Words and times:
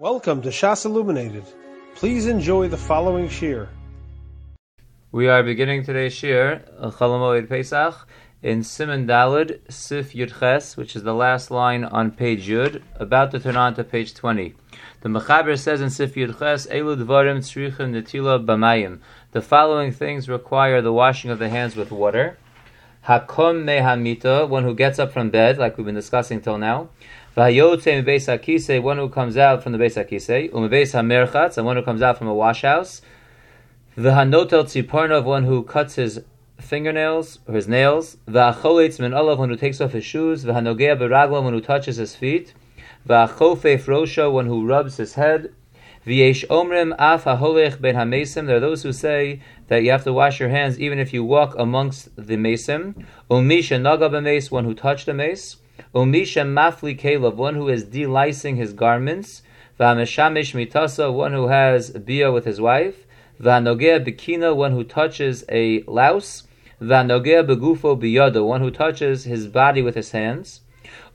Welcome 0.00 0.42
to 0.42 0.50
Shas 0.50 0.84
Illuminated. 0.84 1.42
Please 1.96 2.26
enjoy 2.26 2.68
the 2.68 2.76
following 2.76 3.28
shir. 3.28 3.68
We 5.10 5.28
are 5.28 5.42
beginning 5.42 5.82
today's 5.82 6.12
shir, 6.12 6.62
Chalamoid 6.80 7.48
Pesach, 7.48 8.06
in 8.40 8.62
Simon 8.62 9.08
Dalid, 9.08 9.58
Sif 9.68 10.12
Yud 10.12 10.38
Ches, 10.38 10.76
which 10.76 10.94
is 10.94 11.02
the 11.02 11.14
last 11.14 11.50
line 11.50 11.82
on 11.82 12.12
page 12.12 12.46
Yud, 12.46 12.80
about 12.94 13.32
to 13.32 13.40
turn 13.40 13.56
on 13.56 13.74
to 13.74 13.82
page 13.82 14.14
20. 14.14 14.54
The 15.00 15.08
Mechaber 15.08 15.58
says 15.58 15.80
in 15.80 15.90
Sif 15.90 16.14
Yud 16.14 16.38
Ches, 16.38 16.68
Elu 16.68 16.96
Dvarim 17.02 17.38
Tzrichim 17.38 17.90
Netila 17.90 18.46
Bamayim. 18.46 19.00
The 19.32 19.42
following 19.42 19.90
things 19.90 20.28
require 20.28 20.80
the 20.80 20.92
washing 20.92 21.32
of 21.32 21.40
the 21.40 21.48
hands 21.48 21.74
with 21.74 21.90
water. 21.90 22.38
Hakom 23.04 23.64
Mehamita, 23.64 24.48
one 24.48 24.62
who 24.62 24.74
gets 24.74 25.00
up 25.00 25.12
from 25.12 25.30
bed, 25.30 25.58
like 25.58 25.76
we've 25.76 25.86
been 25.86 25.94
discussing 25.94 26.40
till 26.40 26.58
now. 26.58 26.90
V'hayotze 27.38 28.02
mebeis 28.02 28.26
hakise, 28.26 28.82
one 28.82 28.96
who 28.96 29.08
comes 29.08 29.36
out 29.36 29.62
from 29.62 29.70
the 29.70 29.78
beis 29.78 29.94
hakise. 29.94 30.50
Umebeis 30.50 30.92
hamerchatz, 30.92 31.56
and 31.56 31.64
one 31.64 31.76
who 31.76 31.82
comes 31.84 32.02
out 32.02 32.18
from 32.18 32.26
a 32.26 32.34
wash 32.34 32.62
house. 32.62 33.00
V'hanotel 33.96 34.64
tzipornov, 34.64 35.22
one 35.22 35.44
who 35.44 35.62
cuts 35.62 35.94
his 35.94 36.20
fingernails 36.58 37.38
or 37.46 37.54
his 37.54 37.68
nails. 37.68 38.16
V'acholetz 38.28 38.98
min 38.98 39.14
olav, 39.14 39.38
one 39.38 39.50
who 39.50 39.54
takes 39.54 39.80
off 39.80 39.92
his 39.92 40.04
shoes. 40.04 40.44
V'hanogea 40.44 40.98
beraglam, 40.98 41.44
one 41.44 41.52
who 41.52 41.60
touches 41.60 41.94
his 41.94 42.16
feet. 42.16 42.54
V'achofef 43.08 43.84
rosha, 43.84 44.32
one 44.32 44.46
who 44.46 44.66
rubs 44.66 44.96
his 44.96 45.14
head. 45.14 45.54
V'yesh 46.04 46.44
omrim 46.48 46.92
af 46.98 47.22
haholech 47.22 47.80
ben 47.80 47.94
hamesim. 47.94 48.48
There 48.48 48.56
are 48.56 48.60
those 48.60 48.82
who 48.82 48.92
say 48.92 49.40
that 49.68 49.84
you 49.84 49.92
have 49.92 50.02
to 50.02 50.12
wash 50.12 50.40
your 50.40 50.48
hands 50.48 50.80
even 50.80 50.98
if 50.98 51.12
you 51.12 51.22
walk 51.22 51.54
amongst 51.56 52.16
the 52.16 52.34
mesim. 52.34 53.06
Umisha 53.30 53.80
naga 53.80 54.10
one 54.50 54.64
who 54.64 54.74
touched 54.74 55.06
a 55.06 55.14
mace. 55.14 55.58
Umisha 55.94 56.44
mafli 56.44 56.98
kelev, 56.98 57.36
one 57.36 57.54
who 57.54 57.68
is 57.68 57.84
delicing 57.84 58.56
his 58.56 58.74
garments. 58.74 59.40
V'ameshamish 59.80 60.54
mitasa, 60.54 61.10
one 61.10 61.32
who 61.32 61.48
has 61.48 61.90
bia 61.90 62.30
with 62.30 62.44
his 62.44 62.60
wife. 62.60 63.06
V'anogea 63.40 64.04
bikina, 64.04 64.54
one 64.54 64.72
who 64.72 64.84
touches 64.84 65.44
a 65.48 65.82
louse. 65.84 66.42
V'anogea 66.82 67.42
begufo 67.42 67.98
biyado, 67.98 68.44
one 68.44 68.60
who 68.60 68.70
touches 68.70 69.24
his 69.24 69.46
body 69.46 69.80
with 69.80 69.94
his 69.94 70.10
hands. 70.10 70.60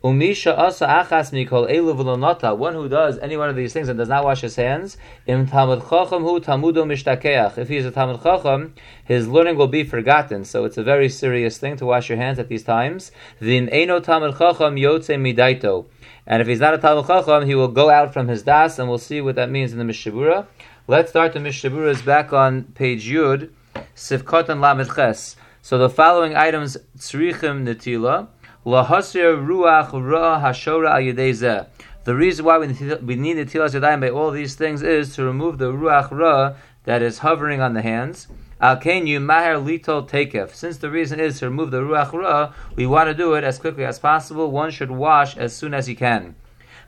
Umisha 0.03 0.57
asa 0.57 0.85
achas 0.85 1.31
mikol 1.31 1.71
elu 1.71 2.57
one 2.57 2.73
who 2.73 2.89
does 2.89 3.17
any 3.19 3.37
one 3.37 3.49
of 3.49 3.55
these 3.55 3.71
things 3.71 3.87
and 3.87 3.97
does 3.97 4.09
not 4.09 4.25
wash 4.25 4.41
his 4.41 4.57
hands. 4.57 4.97
Im 5.27 5.47
tamud 5.47 5.79
chacham 5.89 6.23
hu 6.23 6.41
tamudo 6.41 6.83
mishtakeach. 6.83 7.57
If 7.57 7.69
he 7.69 7.77
is 7.77 7.85
a 7.85 7.91
tamud 7.91 8.21
chacham, 8.21 8.73
his 9.05 9.29
learning 9.29 9.55
will 9.55 9.69
be 9.69 9.85
forgotten. 9.85 10.43
So 10.43 10.65
it's 10.65 10.77
a 10.77 10.83
very 10.83 11.07
serious 11.07 11.57
thing 11.57 11.77
to 11.77 11.85
wash 11.85 12.09
your 12.09 12.17
hands 12.17 12.37
at 12.37 12.49
these 12.49 12.63
times. 12.63 13.13
V'im 13.41 13.69
eno 13.71 14.01
tamud 14.01 14.37
chacham 14.37 14.75
yotze 14.75 15.15
midaito. 15.15 15.85
And 16.27 16.41
if 16.41 16.49
he's 16.49 16.59
not 16.59 16.73
a 16.73 16.79
tamud 16.79 17.07
chacham, 17.07 17.47
he 17.47 17.55
will 17.55 17.69
go 17.69 17.89
out 17.89 18.11
from 18.11 18.27
his 18.27 18.43
das, 18.43 18.79
and 18.79 18.89
we'll 18.89 18.97
see 18.97 19.21
what 19.21 19.35
that 19.35 19.49
means 19.49 19.71
in 19.71 19.79
the 19.79 19.85
Mishabura. 19.85 20.47
Let's 20.85 21.11
start 21.11 21.31
the 21.31 21.39
Mishabura 21.39 21.87
is 21.87 22.01
back 22.01 22.33
on 22.33 22.63
page 22.75 23.09
Yud, 23.09 23.51
Sifkot 23.95 24.49
and 24.49 24.59
Lamed 24.59 24.93
Ches. 24.95 25.37
So 25.61 25.77
the 25.77 25.89
following 25.89 26.35
items, 26.35 26.75
tzrichim 26.97 27.63
netila, 27.63 28.27
ruach 28.65 29.91
ra 29.93 30.39
hashora 30.41 30.91
al 30.91 31.67
The 32.05 32.15
reason 32.15 32.45
why 32.45 32.57
we 32.57 32.67
need 32.67 33.33
the 33.33 33.45
tilas 33.45 33.73
yadayim 33.79 34.01
by 34.01 34.09
all 34.09 34.31
these 34.31 34.55
things 34.55 34.81
is 34.81 35.15
to 35.15 35.25
remove 35.25 35.57
the 35.57 35.71
ruach 35.71 36.11
ra 36.11 36.55
that 36.85 37.01
is 37.01 37.19
hovering 37.19 37.61
on 37.61 37.73
the 37.73 37.81
hands. 37.81 38.27
Al 38.61 38.81
you 38.85 39.19
maher 39.19 39.55
litol 39.55 40.07
takef. 40.07 40.53
Since 40.53 40.77
the 40.77 40.89
reason 40.89 41.19
is 41.19 41.39
to 41.39 41.49
remove 41.49 41.71
the 41.71 41.81
ruach 41.81 42.13
ra, 42.13 42.53
we 42.75 42.85
want 42.85 43.09
to 43.09 43.13
do 43.13 43.33
it 43.33 43.43
as 43.43 43.59
quickly 43.59 43.83
as 43.83 43.99
possible. 43.99 44.49
One 44.51 44.71
should 44.71 44.91
wash 44.91 45.35
as 45.35 45.53
soon 45.53 45.73
as 45.73 45.87
he 45.87 45.95
can. 45.95 46.35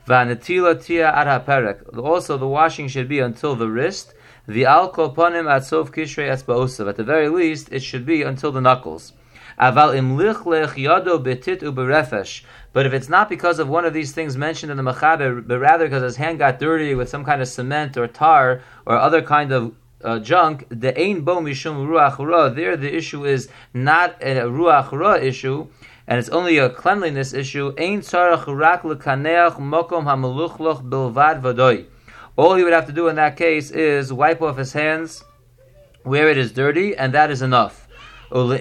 Vanatila 0.07 0.81
tia 0.81 1.11
ad. 1.11 1.81
Also, 1.97 2.37
the 2.37 2.47
washing 2.47 2.87
should 2.87 3.09
be 3.09 3.19
until 3.19 3.55
the 3.55 3.69
wrist. 3.69 4.13
The 4.47 4.65
alcohol 4.65 5.13
ponim 5.13 5.51
at 5.51 5.65
sof 5.65 5.91
kishrei 5.91 6.29
esbaosav. 6.31 6.87
At 6.87 6.95
the 6.95 7.03
very 7.03 7.27
least, 7.27 7.69
it 7.71 7.81
should 7.81 8.05
be 8.05 8.21
until 8.21 8.51
the 8.51 8.61
knuckles. 8.61 9.11
Aval 9.59 9.95
im 9.95 10.17
lichlech 10.17 10.75
yado 10.75 11.23
betit 11.23 11.61
uberefesh. 11.61 12.43
But 12.73 12.85
if 12.85 12.93
it's 12.93 13.07
not 13.07 13.29
because 13.29 13.59
of 13.59 13.69
one 13.69 13.85
of 13.85 13.93
these 13.93 14.11
things 14.11 14.35
mentioned 14.35 14.69
in 14.69 14.77
the 14.77 14.83
Mechaber, 14.83 15.47
but 15.47 15.59
rather 15.59 15.85
because 15.85 16.03
his 16.03 16.17
hand 16.17 16.39
got 16.39 16.59
dirty 16.59 16.93
with 16.93 17.07
some 17.07 17.23
kind 17.23 17.41
of 17.41 17.47
cement 17.47 17.95
or 17.95 18.07
tar 18.07 18.61
or 18.85 18.97
other 18.97 19.21
kind 19.21 19.53
of 19.53 19.73
uh, 20.03 20.19
junk, 20.19 20.65
the 20.69 20.97
ein 20.99 21.21
bo 21.21 21.37
mishum 21.37 21.87
ruach 21.87 22.19
ra. 22.19 22.49
There, 22.49 22.75
the 22.75 22.93
issue 22.93 23.25
is 23.25 23.47
not 23.73 24.21
a 24.21 24.35
ruach 24.41 24.91
ra 24.91 25.15
issue, 25.15 25.67
and 26.05 26.19
it's 26.19 26.29
only 26.29 26.57
a 26.57 26.69
cleanliness 26.69 27.33
issue. 27.33 27.73
Ein 27.77 28.01
tzarach 28.01 28.45
rak 28.47 28.83
lekaneach 28.83 29.57
mokom 29.57 30.05
bilvad 30.05 31.41
vadoy. 31.41 31.85
All 32.35 32.55
he 32.55 32.63
would 32.65 32.73
have 32.73 32.87
to 32.87 32.91
do 32.91 33.07
in 33.07 33.15
that 33.15 33.37
case 33.37 33.71
is 33.71 34.11
wipe 34.11 34.41
off 34.41 34.57
his 34.57 34.73
hands 34.73 35.23
where 36.03 36.29
it 36.29 36.37
is 36.37 36.51
dirty, 36.51 36.95
and 36.95 37.13
that 37.13 37.31
is 37.31 37.41
enough. 37.41 37.84
And 38.31 38.49
we'll 38.49 38.57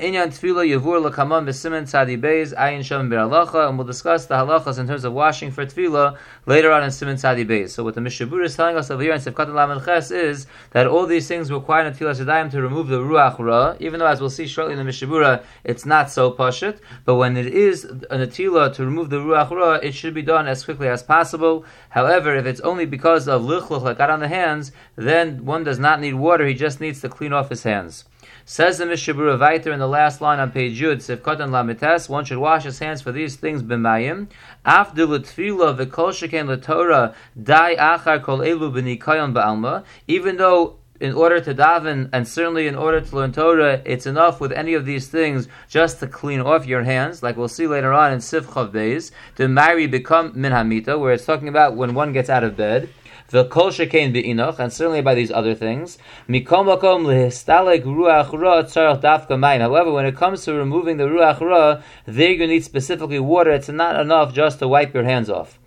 discuss 3.87 4.27
the 4.27 4.35
halachas 4.35 4.79
in 4.79 4.87
terms 4.87 5.05
of 5.05 5.15
washing 5.15 5.51
for 5.51 5.65
tefila 5.65 6.19
later 6.45 6.71
on 6.71 6.83
in 6.83 6.91
simen 6.91 7.15
tzadi 7.15 7.47
beis. 7.47 7.71
So 7.71 7.83
what 7.83 7.95
the 7.95 8.03
Mishabur 8.03 8.45
is 8.45 8.55
telling 8.57 8.77
us 8.77 8.91
over 8.91 9.03
here 9.03 9.15
in 9.15 9.21
Sefkat 9.21 9.55
Lamed 9.55 9.83
Ches 9.87 10.11
is 10.11 10.47
that 10.73 10.87
all 10.87 11.07
these 11.07 11.27
things 11.27 11.51
require 11.51 11.87
in 11.87 11.95
tefillah 11.95 12.51
to 12.51 12.61
remove 12.61 12.89
the 12.89 12.99
ruach 13.01 13.39
ra, 13.39 13.75
even 13.81 14.01
though 14.01 14.07
as 14.07 14.21
we'll 14.21 14.29
see 14.29 14.47
shortly 14.47 14.75
in 14.75 14.85
the 14.85 14.91
Mishabura, 14.91 15.43
it's 15.65 15.87
not 15.87 16.11
so 16.11 16.31
pashut, 16.31 16.81
but 17.07 17.15
when 17.15 17.35
it 17.39 17.47
is 17.47 17.85
a 17.85 18.19
natila 18.19 18.75
to 18.75 18.85
remove 18.85 19.09
the 19.09 19.17
ruach 19.17 19.51
ra, 19.51 19.77
it 19.77 19.95
should 19.95 20.13
be 20.13 20.21
done 20.21 20.47
as 20.47 20.63
quickly 20.63 20.89
as 20.89 21.03
possible. 21.03 21.65
However, 21.89 22.37
if 22.37 22.45
it's 22.45 22.61
only 22.61 22.85
because 22.85 23.29
of 23.29 23.41
lichluch 23.41 23.81
like 23.81 23.97
got 23.97 24.11
on 24.11 24.21
the 24.21 24.29
hands, 24.29 24.73
then 24.97 25.47
one 25.47 25.65
does 25.65 25.79
not 25.79 26.01
need 26.01 26.15
water, 26.15 26.47
he 26.47 26.53
just 26.53 26.83
needs 26.83 27.01
to 27.01 27.09
clean 27.09 27.33
off 27.33 27.49
his 27.49 27.63
hands. 27.63 28.05
Says 28.47 28.77
the 28.77 28.85
Mishabura 28.85 29.39
Vaiter 29.39 29.73
in 29.73 29.79
the 29.79 29.89
last 29.89 30.21
line 30.21 30.39
on 30.39 30.51
page 30.51 30.79
Yud, 30.79 30.97
Sivkot 30.97 31.41
and 31.41 31.51
Lamites, 31.51 32.11
one 32.11 32.27
should 32.27 32.37
wash 32.37 32.65
his 32.65 32.79
hands 32.79 33.01
for 33.01 33.11
these 33.11 33.37
things 33.37 33.63
b'mayim. 33.63 34.29
After 34.67 35.07
l'tfila 35.07 35.75
v'kol 35.75 36.11
sheken 36.11 36.47
l'torah, 36.47 37.15
dai 37.43 37.75
achar 37.77 38.23
kol 38.23 38.41
elu 38.41 38.71
b'nikayon 38.71 39.33
ba'alma, 39.33 39.83
even 40.07 40.37
though 40.37 40.77
in 41.01 41.15
order 41.15 41.41
to 41.41 41.55
daven 41.55 42.11
and 42.13 42.29
certainly 42.29 42.67
in 42.67 42.75
order 42.75 43.01
to 43.01 43.17
learn 43.17 43.33
Torah, 43.33 43.81
it's 43.87 44.05
enough 44.05 44.43
with 44.43 44.53
any 44.53 44.75
of 44.75 44.85
these 44.85 45.09
things 45.09 45.49
just 45.67 45.99
to 46.01 46.07
clean 46.07 46.41
off 46.41 46.67
your 46.67 46.83
hands, 46.83 47.23
like 47.23 47.39
we'll 47.39 47.49
see 47.49 47.67
later 47.67 47.95
on 47.95 48.13
in 48.13 48.21
Sif 48.21 48.47
Chav 48.49 48.73
Beis, 48.73 49.11
to 49.37 49.49
marry 49.49 49.87
become 49.87 50.33
min 50.35 50.53
hamita, 50.53 51.01
where 51.01 51.15
it's 51.15 51.25
talking 51.25 51.49
about 51.49 51.77
when 51.77 51.95
one 51.95 52.13
gets 52.13 52.29
out 52.29 52.45
of 52.45 52.59
bed 52.59 52.91
the 53.29 53.45
kol 53.47 53.71
shekain 53.71 54.13
be'inoch, 54.13 54.59
and 54.59 54.73
certainly 54.73 55.01
by 55.01 55.15
these 55.15 55.31
other 55.31 55.55
things. 55.55 55.99
Mikom 56.29 56.67
lehistalek 56.67 57.83
ruach 57.83 58.33
ra 58.33 58.63
tzarach 58.63 59.01
dafka 59.01 59.39
main. 59.39 59.61
However, 59.61 59.93
when 59.93 60.07
it 60.07 60.15
comes 60.17 60.45
to 60.45 60.53
removing 60.53 60.99
the 60.99 61.05
ruach 61.05 61.41
ra, 61.41 61.83
there 62.07 62.33
you 62.33 62.47
need 62.47 62.65
specifically 62.65 63.19
water. 63.19 63.51
It's 63.51 63.69
not 63.69 63.99
enough 63.99 64.35
just 64.35 64.59
to 64.59 64.69
wipe 64.69 64.93
your 64.93 65.05
hands 65.05 65.31
off. 65.31 65.59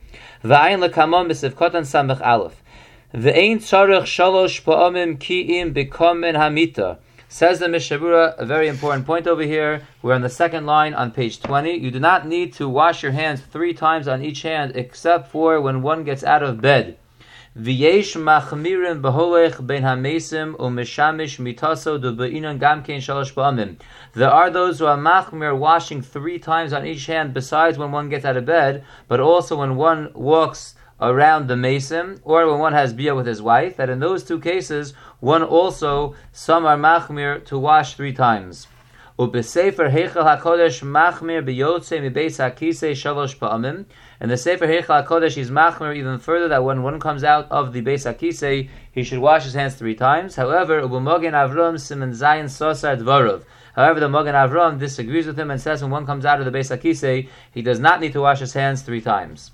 V'ayin 0.43 0.87
lekamon 0.87 1.27
b'sivkotan 1.29 1.83
samech 1.83 2.21
aleph. 2.21 2.61
V'ein 3.13 3.57
tzarech 3.57 4.03
shalosh 4.03 4.63
pa'amim 4.63 5.17
ki'im 5.17 5.73
b'komen 5.73 6.35
hamita. 6.35 6.99
Says 7.29 7.59
the 7.59 7.65
Mishabura, 7.65 8.35
a 8.37 8.45
very 8.45 8.69
important 8.69 9.05
point 9.05 9.27
over 9.27 9.41
here. 9.41 9.81
We're 10.01 10.13
on 10.13 10.21
the 10.21 10.29
second 10.29 10.65
line 10.65 10.93
on 10.93 11.11
page 11.11 11.41
20. 11.41 11.73
You 11.73 11.91
do 11.91 11.99
not 11.99 12.25
need 12.25 12.53
to 12.53 12.69
wash 12.69 13.03
your 13.03 13.11
hands 13.11 13.41
three 13.41 13.73
times 13.73 14.07
on 14.07 14.23
each 14.23 14.43
hand 14.43 14.71
except 14.75 15.29
for 15.29 15.59
when 15.59 15.81
one 15.81 16.05
gets 16.05 16.23
out 16.23 16.41
of 16.41 16.61
bed. 16.61 16.97
V'yesh 17.57 18.15
machmirin 18.15 19.01
beholech 19.01 19.65
ben 19.65 19.81
hamesim 19.81 20.55
umeshamish 20.57 21.39
mitaso 21.39 21.99
do 21.99 22.13
be'inon 22.13 22.59
gamkein 22.59 22.99
shalosh 22.99 23.33
ba'amim. 23.33 23.77
There 24.13 24.29
are 24.29 24.51
those 24.51 24.77
who 24.77 24.85
are 24.85 24.95
machmir 24.95 25.57
washing 25.57 26.03
three 26.03 26.37
times 26.37 26.71
on 26.71 26.85
each 26.85 27.07
hand 27.07 27.33
besides 27.33 27.79
when 27.79 27.91
one 27.91 28.09
gets 28.09 28.25
out 28.25 28.37
of 28.37 28.45
bed, 28.45 28.83
but 29.07 29.19
also 29.19 29.57
when 29.57 29.75
one 29.75 30.11
walks 30.13 30.75
around 31.01 31.47
the 31.47 31.57
mason, 31.57 32.21
or 32.23 32.45
when 32.45 32.59
one 32.59 32.73
has 32.73 32.93
bia 32.93 33.15
with 33.15 33.25
his 33.25 33.41
wife, 33.41 33.75
that 33.77 33.89
in 33.89 33.99
those 34.01 34.23
two 34.23 34.39
cases, 34.39 34.93
one 35.19 35.41
also, 35.41 36.13
some 36.31 36.63
are 36.63 36.77
machmir 36.77 37.43
to 37.45 37.57
wash 37.57 37.95
three 37.95 38.13
times. 38.13 38.67
Ubesefer 39.19 39.89
Heichel 39.89 40.39
HaKodesh 40.39 40.83
machmir 40.83 41.43
biyotze 41.43 41.99
mibeis 41.99 42.37
hakise 42.37 42.91
shalosh 42.91 43.35
pa'amim. 43.39 43.85
And 44.19 44.29
the 44.29 44.37
Sefer 44.37 44.67
Heichel 44.67 45.03
HaKodesh 45.03 45.37
is 45.37 45.49
machmir 45.49 45.95
even 45.95 46.19
further 46.19 46.47
that 46.49 46.63
when 46.63 46.83
one 46.83 46.99
comes 46.99 47.23
out 47.23 47.47
of 47.49 47.73
the 47.73 47.81
Beis 47.81 48.05
HaKisei, 48.05 48.69
he 48.91 49.03
should 49.03 49.17
wash 49.17 49.45
his 49.45 49.55
hands 49.55 49.73
three 49.73 49.95
times. 49.95 50.35
However, 50.35 50.83
Ubumogen 50.83 51.33
Avram 51.33 51.79
Simon 51.79 52.11
Zayin 52.11 52.45
Sosar 52.45 52.95
Dvarov. 52.95 53.43
However, 53.75 53.99
the 53.99 54.07
Mogen 54.07 54.35
Avram 54.35 54.77
disagrees 54.77 55.25
with 55.25 55.39
him 55.39 55.49
and 55.49 55.59
says 55.59 55.81
when 55.81 55.89
one 55.89 56.05
comes 56.05 56.23
out 56.23 56.39
of 56.39 56.45
the 56.45 56.55
Beis 56.55 56.77
HaKisei, 56.77 57.27
he 57.51 57.63
does 57.63 57.79
not 57.79 57.99
need 57.99 58.13
to 58.13 58.21
wash 58.21 58.39
his 58.39 58.53
hands 58.53 58.83
three 58.83 59.01
times. 59.01 59.49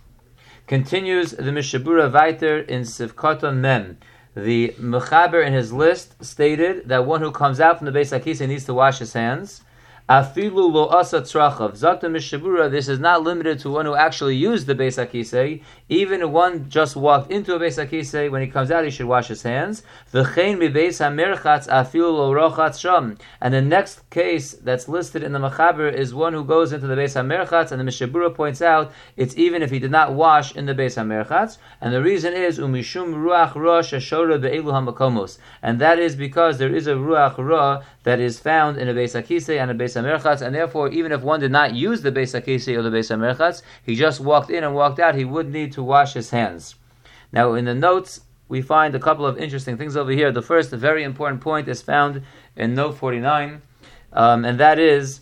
Continues 0.68 1.32
the 1.32 1.52
Mishabura 1.52 2.12
Vaiter 2.12 2.68
in 2.68 2.82
Sivkoton 2.82 3.58
Mem. 3.58 3.98
The 4.36 4.74
Mechaber 4.80 5.46
in 5.46 5.54
his 5.54 5.72
list 5.72 6.24
stated 6.24 6.88
that 6.90 7.06
one 7.06 7.22
who 7.22 7.32
comes 7.32 7.60
out 7.60 7.78
from 7.78 7.86
the 7.86 7.92
Beis 7.92 8.18
Hakisa 8.18 8.48
needs 8.48 8.66
to 8.66 8.74
wash 8.74 9.00
his 9.00 9.14
hands. 9.14 9.62
Afilu 10.10 10.70
lo 10.70 10.90
asa 10.90 11.22
trachav. 11.22 11.72
Mishabura, 11.78 12.70
this 12.70 12.90
is 12.90 13.00
not 13.00 13.24
limited 13.24 13.58
to 13.60 13.70
one 13.70 13.86
who 13.86 13.96
actually 13.96 14.36
used 14.36 14.68
the 14.68 14.76
Beis 14.76 15.02
HaKisei. 15.02 15.64
Even 15.88 16.30
one 16.34 16.70
just 16.70 16.98
walked 16.98 17.32
into 17.32 17.56
a 17.56 17.60
Beis 17.60 17.82
HaKisei, 17.82 18.30
when 18.30 18.42
he 18.42 18.50
comes 18.50 18.70
out, 18.70 18.84
he 18.84 18.90
should 18.90 19.06
wash 19.06 19.30
his 19.30 19.44
hands. 19.44 19.82
V'chein 20.14 20.60
mi 20.60 20.68
HaMerchatz 20.68 21.70
afilu 21.70 22.12
lo 22.12 22.34
rochatz 22.34 22.82
sham. 22.82 23.18
And 23.40 23.54
the 23.54 23.62
next 23.62 24.10
case 24.10 24.52
that's 24.52 24.90
listed 24.90 25.24
in 25.24 25.32
the 25.32 25.40
Machaber 25.40 25.94
is 25.94 26.14
one 26.14 26.34
who 26.34 26.44
goes 26.44 26.74
into 26.74 26.86
the 26.86 26.96
Beis 26.96 27.16
HaMerchatz, 27.16 27.72
and 27.72 27.80
the 27.80 27.90
Mishabura 27.90 28.36
points 28.36 28.62
out 28.62 28.92
it's 29.16 29.38
even 29.38 29.64
if 29.64 29.72
he 29.72 29.80
did 29.80 29.92
not 29.92 30.12
wash 30.12 30.54
in 30.54 30.66
the 30.66 30.76
Beis 30.76 31.02
HaMerchatz. 31.02 31.60
And 31.80 31.94
the 31.94 32.02
reason 32.02 32.34
is 32.34 32.60
umishum 32.60 33.14
ruach 33.14 33.56
rosh 33.56 33.94
ashora 33.94 34.42
be'elu 34.42 34.66
hamakomos. 34.66 35.38
And 35.62 35.80
that 35.80 35.98
is 35.98 36.18
because 36.18 36.58
there 36.58 36.76
is 36.76 36.88
a 36.88 36.96
ruach 36.96 37.38
ra 37.38 37.84
that 38.04 38.20
is 38.20 38.38
found 38.38 38.78
in 38.78 38.90
a 38.90 38.94
Beis 38.94 39.16
HaKisei 39.22 39.62
and 39.62 39.72
a 39.72 39.74
Beis 39.74 39.93
HaMerchatz, 39.96 40.42
and 40.42 40.54
therefore, 40.54 40.90
even 40.90 41.12
if 41.12 41.22
one 41.22 41.40
did 41.40 41.52
not 41.52 41.74
use 41.74 42.02
the 42.02 42.12
Beis 42.12 42.40
HaKisei 42.40 42.78
or 42.78 42.82
the 42.82 42.90
Beis 42.90 43.16
HaMerchatz, 43.16 43.62
he 43.84 43.96
just 43.96 44.20
walked 44.20 44.50
in 44.50 44.64
and 44.64 44.76
walked 44.76 45.00
out, 45.00 45.16
he 45.16 45.26
would 45.26 45.52
need 45.52 45.72
to 45.74 45.84
wash 45.84 46.14
his 46.14 46.30
hands. 46.30 46.76
Now, 47.32 47.54
in 47.54 47.66
the 47.66 47.76
notes, 47.76 48.22
we 48.48 48.62
find 48.62 48.94
a 48.94 49.00
couple 49.00 49.26
of 49.26 49.38
interesting 49.38 49.78
things 49.78 49.98
over 49.98 50.12
here. 50.12 50.32
The 50.32 50.42
first, 50.42 50.74
a 50.74 50.78
very 50.78 51.04
important 51.04 51.42
point, 51.42 51.68
is 51.68 51.82
found 51.82 52.24
in 52.56 52.76
note 52.76 52.98
49, 52.98 53.62
um, 54.14 54.46
and 54.46 54.60
that 54.60 54.80
is, 54.80 55.22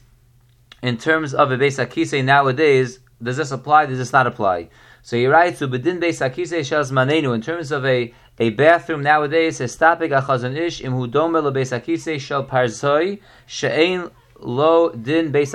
in 0.82 0.98
terms 0.98 1.34
of 1.34 1.52
a 1.52 1.58
Beis 1.58 1.84
HaKisei 1.84 2.24
nowadays, 2.24 3.00
does 3.22 3.38
this 3.38 3.52
apply, 3.52 3.86
does 3.86 4.00
this 4.00 4.12
not 4.12 4.28
apply? 4.28 4.70
So 5.04 5.18
he 5.18 5.26
writes, 5.26 5.62
"Ubedin 5.62 6.00
beis 6.00 6.22
hakisei 6.22 6.64
shel 6.64 6.84
zmanenu." 6.84 7.34
In 7.34 7.42
terms 7.42 7.72
of 7.72 7.86
a 7.86 8.14
a 8.40 8.50
bathroom 8.52 9.02
nowadays, 9.02 9.60
estapik 9.60 10.12
achazon 10.12 10.56
ish 10.56 10.82
im 10.82 10.94
hudome 10.94 11.42
le 11.42 11.52
beis 11.52 11.72
hakisei 11.72 12.20
shel 12.20 12.46
parzoi 12.46 13.20
she'ein 13.48 14.12
lo 14.42 14.90
din 14.90 15.32
beis. 15.32 15.54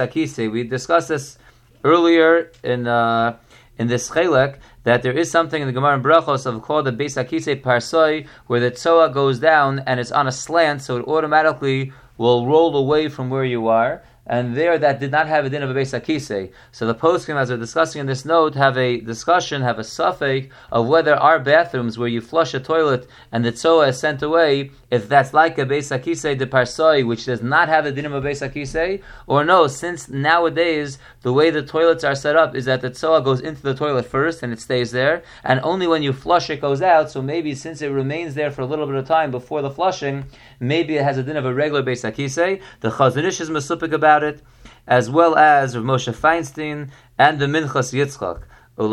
We 0.50 0.64
discussed 0.64 1.08
this 1.08 1.38
earlier 1.84 2.50
in 2.62 2.86
uh, 2.86 3.36
in 3.78 3.88
this 3.88 4.10
chelek 4.10 4.58
that 4.84 5.02
there 5.02 5.12
is 5.12 5.30
something 5.30 5.60
in 5.60 5.66
the 5.66 5.72
Gemara 5.72 5.96
in 5.96 6.02
Brachos 6.02 6.46
of 6.46 6.62
called 6.62 6.86
the 6.86 6.92
beis 6.92 7.22
hakisei 7.22 7.60
parsoi, 7.60 8.26
where 8.46 8.60
the 8.60 8.70
tzoa 8.70 9.10
goes 9.10 9.38
down 9.38 9.80
and 9.80 10.00
it's 10.00 10.12
on 10.12 10.26
a 10.26 10.32
slant, 10.32 10.82
so 10.82 10.98
it 10.98 11.06
automatically 11.06 11.92
will 12.16 12.46
roll 12.46 12.74
away 12.76 13.08
from 13.08 13.28
where 13.28 13.44
you 13.44 13.68
are 13.68 14.02
and 14.26 14.56
there 14.56 14.78
that 14.78 15.00
did 15.00 15.10
not 15.10 15.26
have 15.28 15.44
a 15.44 15.50
din 15.50 15.62
of 15.62 15.70
a 15.70 15.74
Beis. 15.74 16.50
So 16.72 16.86
the 16.86 16.94
poskim, 16.94 17.36
as 17.36 17.50
we're 17.50 17.56
discussing 17.56 18.00
in 18.00 18.06
this 18.06 18.24
note, 18.24 18.54
have 18.54 18.76
a 18.76 19.00
discussion, 19.00 19.62
have 19.62 19.78
a 19.78 19.84
suffix 19.84 20.48
of 20.72 20.86
whether 20.88 21.14
our 21.14 21.38
bathrooms 21.38 21.98
where 21.98 22.08
you 22.08 22.20
flush 22.20 22.54
a 22.54 22.60
toilet 22.60 23.06
and 23.32 23.44
the 23.44 23.52
tzoa 23.52 23.88
is 23.88 23.98
sent 24.00 24.22
away, 24.22 24.70
if 24.90 25.08
that's 25.08 25.32
like 25.32 25.58
a 25.58 25.64
Beis 25.64 25.88
de 25.88 26.46
Parsoi, 26.46 27.06
which 27.06 27.26
does 27.26 27.42
not 27.42 27.68
have 27.68 27.86
a 27.86 27.92
din 27.92 28.06
of 28.06 28.12
a 28.14 28.20
Beis 28.20 29.00
or 29.26 29.44
no, 29.44 29.66
since 29.66 30.08
nowadays 30.08 30.98
the 31.22 31.32
way 31.32 31.50
the 31.50 31.62
toilets 31.62 32.04
are 32.04 32.14
set 32.14 32.36
up 32.36 32.54
is 32.54 32.64
that 32.64 32.80
the 32.80 32.90
tzoa 32.90 33.22
goes 33.22 33.40
into 33.40 33.62
the 33.62 33.74
toilet 33.74 34.06
first 34.06 34.42
and 34.42 34.52
it 34.52 34.60
stays 34.60 34.90
there, 34.92 35.22
and 35.44 35.60
only 35.62 35.86
when 35.86 36.02
you 36.02 36.12
flush 36.12 36.50
it 36.50 36.60
goes 36.60 36.82
out, 36.82 37.10
so 37.10 37.20
maybe 37.22 37.54
since 37.54 37.82
it 37.82 37.88
remains 37.88 38.34
there 38.34 38.50
for 38.50 38.62
a 38.62 38.66
little 38.66 38.86
bit 38.86 38.96
of 38.96 39.06
time 39.06 39.30
before 39.30 39.62
the 39.62 39.70
flushing, 39.70 40.24
maybe 40.60 40.96
it 40.96 41.04
has 41.04 41.18
a 41.18 41.22
din 41.22 41.36
of 41.36 41.44
a 41.44 41.54
regular 41.54 41.82
Beis. 41.82 42.02
The 42.80 42.90
Chazon 42.90 43.24
Ish 43.24 43.40
is 43.40 43.50
mesupik 43.50 43.92
about 43.92 44.15
about 44.16 44.34
it, 44.34 44.42
as 44.86 45.10
well 45.10 45.36
as 45.36 45.76
Rav 45.76 45.84
Moshe 45.84 46.14
Feinstein 46.14 46.90
and 47.18 47.38
the 47.38 47.46
Minchas 47.46 47.92
Yitzchak. 47.92 48.42
So 48.78 48.82
all 48.82 48.90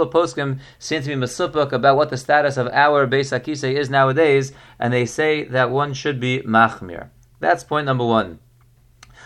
the 0.00 0.08
poskim 0.08 0.58
seem 0.80 1.02
to 1.02 1.08
be 1.08 1.14
mesupuk 1.14 1.70
about 1.72 1.96
what 1.96 2.10
the 2.10 2.16
status 2.16 2.56
of 2.56 2.66
our 2.72 3.06
Beis 3.06 3.30
Akise 3.30 3.72
is 3.72 3.88
nowadays, 3.88 4.52
and 4.80 4.92
they 4.92 5.06
say 5.06 5.44
that 5.44 5.70
one 5.70 5.94
should 5.94 6.18
be 6.18 6.40
machmir. 6.40 7.10
That's 7.38 7.62
point 7.62 7.86
number 7.86 8.04
one. 8.04 8.40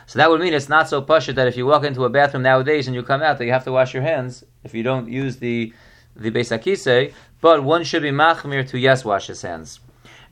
So 0.07 0.19
that 0.19 0.29
would 0.29 0.43
mean 0.43 0.53
it's 0.53 0.69
not 0.69 0.91
so 0.91 1.01
pashut 1.01 1.35
that 1.37 1.49
if 1.49 1.57
you 1.57 1.65
walk 1.65 1.85
into 1.85 2.05
a 2.05 2.11
bathroom 2.11 2.43
nowadays 2.43 2.87
and 2.87 2.95
you 2.95 3.03
come 3.03 3.23
out, 3.23 3.39
that 3.39 3.47
you 3.47 3.53
have 3.53 3.65
to 3.65 3.73
wash 3.73 3.95
your 3.95 4.03
hands 4.03 4.45
if 4.63 4.75
you 4.75 4.83
don't 4.83 5.09
use 5.09 5.39
the 5.39 5.73
the 6.15 6.31
Beis 6.31 6.57
Akise, 6.57 7.13
but 7.41 7.65
one 7.65 7.85
should 7.85 8.03
be 8.03 8.11
machmir 8.11 8.69
to 8.69 8.79
yes 8.79 9.03
wash 9.05 9.29
his 9.29 9.43
hands. 9.43 9.81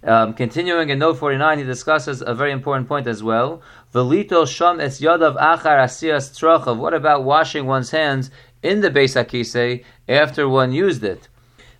Um, 0.04 0.34
continuing 0.34 0.90
in 0.90 0.98
note 0.98 1.18
49, 1.18 1.58
he 1.58 1.64
discusses 1.64 2.22
a 2.22 2.34
very 2.34 2.50
important 2.50 2.88
point 2.88 3.06
as 3.06 3.22
well. 3.22 3.62
Velito 3.94 4.46
sham 4.48 4.80
es 4.80 5.00
yadav 5.00 5.36
achar 5.36 5.78
asiyas 5.78 6.36
trachav. 6.36 6.76
What 6.76 6.92
about 6.92 7.22
washing 7.22 7.66
one's 7.66 7.92
hands 7.92 8.30
in 8.62 8.80
the 8.80 8.90
Beis 8.90 9.14
Akise 9.14 9.84
after 10.08 10.48
one 10.48 10.72
used 10.72 11.04
it? 11.04 11.28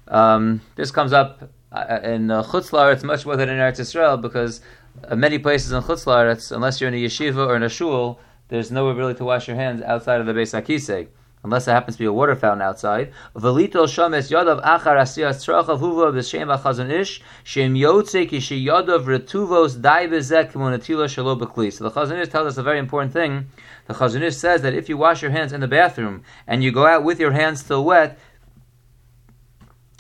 Um, 0.07 0.61
this 0.77 0.93
comes 0.93 1.13
up 1.13 1.51
uh, 1.73 1.99
in 2.05 2.31
uh, 2.31 2.45
Chutz 2.45 2.93
It's 2.93 3.03
much 3.03 3.27
more 3.27 3.37
than 3.37 3.49
in 3.49 3.59
Eretz 3.59 3.81
Israel 3.81 4.17
because 4.17 4.61
uh, 5.09 5.17
many 5.17 5.39
places 5.39 5.73
in 5.73 5.83
Chutz 5.83 6.53
unless 6.53 6.81
you're 6.81 6.89
in 6.89 6.95
a 6.95 7.05
yeshiva 7.05 7.45
or 7.49 7.57
in 7.57 7.65
a 7.65 7.69
shul, 7.69 8.21
there's 8.49 8.71
nowhere 8.71 8.95
really 8.95 9.15
to 9.15 9.25
wash 9.25 9.49
your 9.49 9.57
hands 9.57 9.83
outside 9.83 10.21
of 10.21 10.27
the 10.27 10.33
Beis 10.33 10.55
Akise 10.55 11.09
unless 11.45 11.67
it 11.67 11.73
happens 11.73 11.97
to 11.97 11.99
be 11.99 12.07
a 12.07 12.13
water 12.13 12.37
fountain 12.37 12.63
outside. 12.63 13.13
Velito 13.35 13.89
shames 13.89 14.31
yadav 14.31 14.63
achar 14.63 14.97
asiyas 14.97 15.45
trachav 15.45 15.79
huva 15.81 16.13
b'shem 16.13 16.57
achazon 16.57 16.91
ish 16.91 17.23
shem 17.43 17.75
yadav 17.75 19.05
retuvos 19.05 19.81
dai 19.81 20.07
b'kli. 20.07 21.73
So 21.73 21.85
the 21.85 21.91
chazon 21.91 22.23
ish 22.23 22.29
tells 22.29 22.47
us 22.47 22.59
a 22.59 22.63
very 22.63 22.79
important 22.79 23.13
thing. 23.13 23.47
The 23.87 23.95
chazon 23.95 24.23
ish 24.23 24.37
says 24.37 24.63
that 24.63 24.75
if 24.75 24.89
you 24.89 24.97
wash 24.97 25.23
your 25.23 25.31
hands 25.31 25.53
in 25.53 25.61
the 25.61 25.69
bathroom 25.69 26.23
and 26.47 26.63
you 26.63 26.71
go 26.71 26.87
out 26.87 27.03
with 27.03 27.19
your 27.19 27.33
hands 27.33 27.61
still 27.61 27.85
wet, 27.85 28.19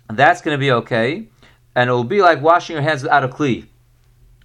that's 0.08 0.42
going 0.42 0.54
to 0.54 0.60
be 0.60 0.70
okay, 0.70 1.28
and 1.74 1.88
it 1.88 1.92
will 1.92 2.04
be 2.04 2.20
like 2.20 2.42
washing 2.42 2.74
your 2.74 2.82
hands 2.82 3.02
without 3.02 3.24
a 3.24 3.28
kli 3.28 3.66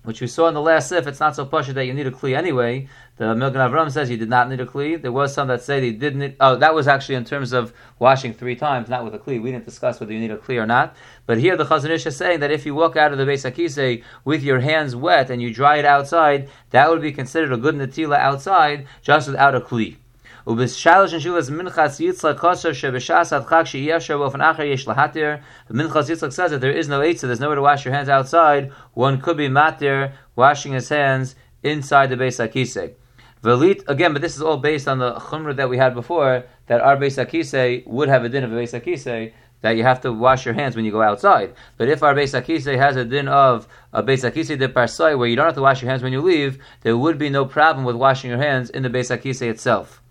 which 0.07 0.21
we 0.21 0.27
saw 0.27 0.47
in 0.47 0.53
the 0.53 0.61
last 0.61 0.87
sif, 0.87 1.05
it's 1.05 1.19
not 1.19 1.35
so 1.35 1.45
pushy 1.45 1.73
that 1.73 1.83
you 1.85 1.93
need 1.93 2.07
a 2.07 2.11
kli 2.11 2.33
anyway. 2.33 2.87
The 3.17 3.25
Mogen 3.25 3.55
Avram 3.55 3.91
says 3.91 4.09
you 4.09 4.15
did 4.15 4.29
not 4.29 4.49
need 4.49 4.61
a 4.61 4.65
kli. 4.65 5.01
There 5.01 5.11
was 5.11 5.33
some 5.33 5.49
that 5.49 5.61
say 5.61 5.81
they 5.81 5.91
did 5.91 6.15
not 6.15 6.19
Need, 6.19 6.35
Oh, 6.39 6.55
that 6.55 6.73
was 6.73 6.87
actually 6.87 7.15
in 7.15 7.25
terms 7.25 7.51
of 7.51 7.73
washing 7.99 8.33
three 8.33 8.55
times, 8.55 8.87
not 8.87 9.03
with 9.03 9.13
a 9.15 9.19
kli. 9.19 9.41
We 9.41 9.51
didn't 9.51 9.65
discuss 9.65 9.99
whether 9.99 10.13
you 10.13 10.19
need 10.19 10.31
a 10.31 10.37
kli 10.37 10.61
or 10.61 10.65
not. 10.65 10.95
But 11.25 11.39
here 11.39 11.57
the 11.57 11.65
Chazon 11.65 11.89
Ish 11.89 12.05
is 12.05 12.15
saying 12.15 12.39
that 12.39 12.51
if 12.51 12.65
you 12.65 12.73
walk 12.73 12.95
out 12.95 13.11
of 13.11 13.17
the 13.17 13.25
Beis 13.25 13.51
Akise 13.51 14.01
with 14.23 14.43
your 14.43 14.61
hands 14.61 14.95
wet 14.95 15.29
and 15.29 15.41
you 15.41 15.53
dry 15.53 15.75
it 15.75 15.83
outside, 15.83 16.47
that 16.69 16.89
would 16.89 17.01
be 17.01 17.11
considered 17.11 17.51
a 17.51 17.57
good 17.57 17.75
natila 17.75 18.17
outside, 18.17 18.87
just 19.01 19.27
without 19.27 19.55
a 19.55 19.59
kli. 19.59 19.97
ובשלוש 20.46 21.14
נשיlas 21.14 21.50
minchas 21.50 22.00
yitzchak 22.00 22.38
kosher 22.38 22.70
shebeshas 22.70 23.30
adchak 23.32 23.64
sheyesher 23.64 24.18
bofen 24.18 24.40
acher 24.40 24.68
yesh 24.68 24.86
lahatir. 24.86 25.40
Minchas 25.70 26.08
yitzchak 26.10 26.32
says 26.32 26.50
that 26.50 26.60
there 26.60 26.72
is 26.72 26.88
no 26.88 27.00
eitzah, 27.00 27.22
there's 27.22 27.40
nowhere 27.40 27.56
to 27.56 27.62
wash 27.62 27.84
your 27.84 27.94
hands 27.94 28.08
outside. 28.08 28.72
One 28.94 29.20
could 29.20 29.36
be 29.36 29.48
matir, 29.48 30.12
washing 30.34 30.72
his 30.72 30.88
hands 30.88 31.34
inside 31.62 32.08
the 32.10 32.16
Beis 32.16 32.44
Akise. 32.44 32.94
Velit 33.42 33.82
again, 33.88 34.12
but 34.12 34.22
this 34.22 34.36
is 34.36 34.42
all 34.42 34.56
based 34.56 34.88
on 34.88 34.98
the 34.98 35.14
chumrah 35.14 35.56
that 35.56 35.68
we 35.68 35.76
had 35.76 35.94
before 35.94 36.44
that 36.66 36.80
our 36.80 36.96
Beis 36.96 37.24
Akise 37.24 37.86
would 37.86 38.08
have 38.08 38.24
a 38.24 38.28
din 38.28 38.44
of 38.44 38.52
a 38.52 38.56
Beis 38.56 38.78
Akise 38.78 39.32
that 39.62 39.76
you 39.76 39.84
have 39.84 40.00
to 40.00 40.12
wash 40.12 40.44
your 40.44 40.54
hands 40.54 40.74
when 40.74 40.84
you 40.84 40.90
go 40.90 41.02
outside. 41.02 41.54
But 41.76 41.88
if 41.88 42.02
our 42.02 42.14
Beis 42.14 42.40
Akise 42.40 42.76
has 42.76 42.96
a 42.96 43.04
din 43.04 43.28
of 43.28 43.68
a 43.92 44.02
Beis 44.02 44.28
Akise 44.28 44.58
de 44.58 44.68
Parsai 44.68 45.16
where 45.16 45.28
you 45.28 45.36
don't 45.36 45.46
have 45.46 45.54
to 45.54 45.62
wash 45.62 45.82
your 45.82 45.90
hands 45.90 46.02
when 46.02 46.12
you 46.12 46.20
leave, 46.20 46.58
there 46.82 46.96
would 46.96 47.18
be 47.18 47.30
no 47.30 47.44
problem 47.44 47.84
with 47.84 47.96
washing 47.96 48.30
your 48.30 48.40
hands 48.40 48.70
in 48.70 48.82
the 48.82 48.90
Beis 48.90 49.16
Akise 49.16 49.42
itself. 49.42 50.02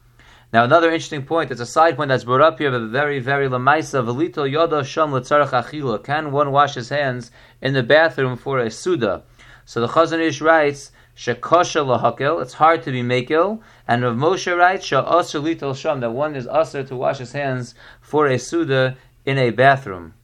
Now, 0.52 0.64
another 0.64 0.88
interesting 0.90 1.24
point, 1.24 1.50
it's 1.50 1.60
a 1.60 1.66
side 1.66 1.96
point 1.96 2.08
that's 2.08 2.24
brought 2.24 2.40
up 2.40 2.58
here, 2.58 2.70
but 2.70 2.82
very, 2.82 3.18
very 3.18 3.48
lamaisa, 3.48 4.04
velito 4.04 4.48
yoda 4.48 4.84
sham 4.84 5.10
letzarach 5.10 5.50
achila. 5.50 6.02
Can 6.02 6.30
one 6.30 6.52
wash 6.52 6.74
his 6.74 6.88
hands 6.88 7.30
in 7.60 7.74
the 7.74 7.82
bathroom 7.82 8.36
for 8.36 8.60
a 8.60 8.70
suda? 8.70 9.24
So 9.64 9.80
the 9.80 9.88
Chazon 9.88 10.20
Ish 10.20 10.40
writes, 10.40 10.92
shekosha 11.16 11.84
lahakel, 11.84 12.40
it's 12.40 12.54
hard 12.54 12.84
to 12.84 12.92
be 12.92 13.02
makel, 13.02 13.60
and 13.88 14.04
Rav 14.04 14.14
Moshe 14.14 14.56
writes, 14.56 14.86
sha'asr 14.86 15.42
litol 15.42 15.76
sham, 15.76 15.98
that 16.00 16.12
one 16.12 16.36
is 16.36 16.46
usher 16.46 16.84
to 16.84 16.94
wash 16.94 17.18
his 17.18 17.32
hands 17.32 17.74
for 18.00 18.28
a 18.28 18.38
suda 18.38 18.96
in 19.24 19.38
a 19.38 19.50
bathroom. 19.50 20.14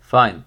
Fine. 0.00 0.44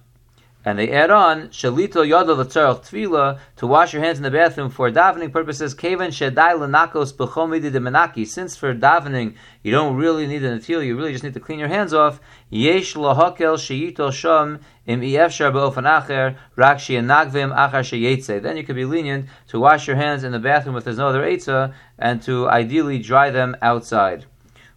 And 0.69 0.77
they 0.77 0.91
add 0.91 1.09
on 1.09 1.47
shalito 1.47 2.07
yada 2.07 2.33
l'tzarach 2.33 2.85
tefila 2.85 3.39
to 3.55 3.65
wash 3.65 3.91
your 3.91 4.03
hands 4.03 4.19
in 4.19 4.23
the 4.23 4.29
bathroom 4.29 4.69
for 4.69 4.91
davening 4.91 5.31
purposes. 5.31 5.73
Kaven 5.73 6.09
shedai 6.09 6.53
lenakos 6.53 7.11
b'chomidi 7.11 7.71
de 7.71 8.25
Since 8.27 8.55
for 8.55 8.75
davening 8.75 9.33
you 9.63 9.71
don't 9.71 9.95
really 9.95 10.27
need 10.27 10.43
an 10.43 10.59
atil, 10.59 10.85
you 10.85 10.95
really 10.95 11.11
just 11.11 11.23
need 11.23 11.33
to 11.33 11.39
clean 11.39 11.57
your 11.57 11.69
hands 11.69 11.91
off. 11.91 12.19
Yesh 12.51 12.93
lahakel 12.93 13.57
sheyito 13.57 14.13
sham 14.13 14.59
im 14.85 15.01
efshar 15.01 15.51
be'ofan 15.51 15.89
acher 15.89 16.37
rak 16.55 16.77
sheyanagvim 16.77 17.51
achar 17.51 17.81
sheyetze. 17.81 18.39
Then 18.39 18.55
you 18.55 18.63
could 18.63 18.75
be 18.75 18.85
lenient 18.85 19.25
to 19.47 19.59
wash 19.59 19.87
your 19.87 19.95
hands 19.95 20.23
in 20.23 20.33
the 20.33 20.37
bathroom 20.37 20.77
if 20.77 20.83
there's 20.83 20.99
no 20.99 21.07
other 21.07 21.23
etza, 21.23 21.73
and 21.97 22.21
to 22.21 22.47
ideally 22.47 22.99
dry 22.99 23.31
them 23.31 23.57
outside. 23.63 24.25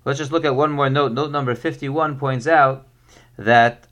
Let's 0.06 0.18
just 0.18 0.32
look 0.32 0.46
at 0.46 0.56
one 0.56 0.72
more 0.72 0.88
note. 0.88 1.12
Note 1.12 1.30
number 1.30 1.54
fifty-one 1.54 2.18
points 2.18 2.46
out 2.46 2.86
that 3.36 3.88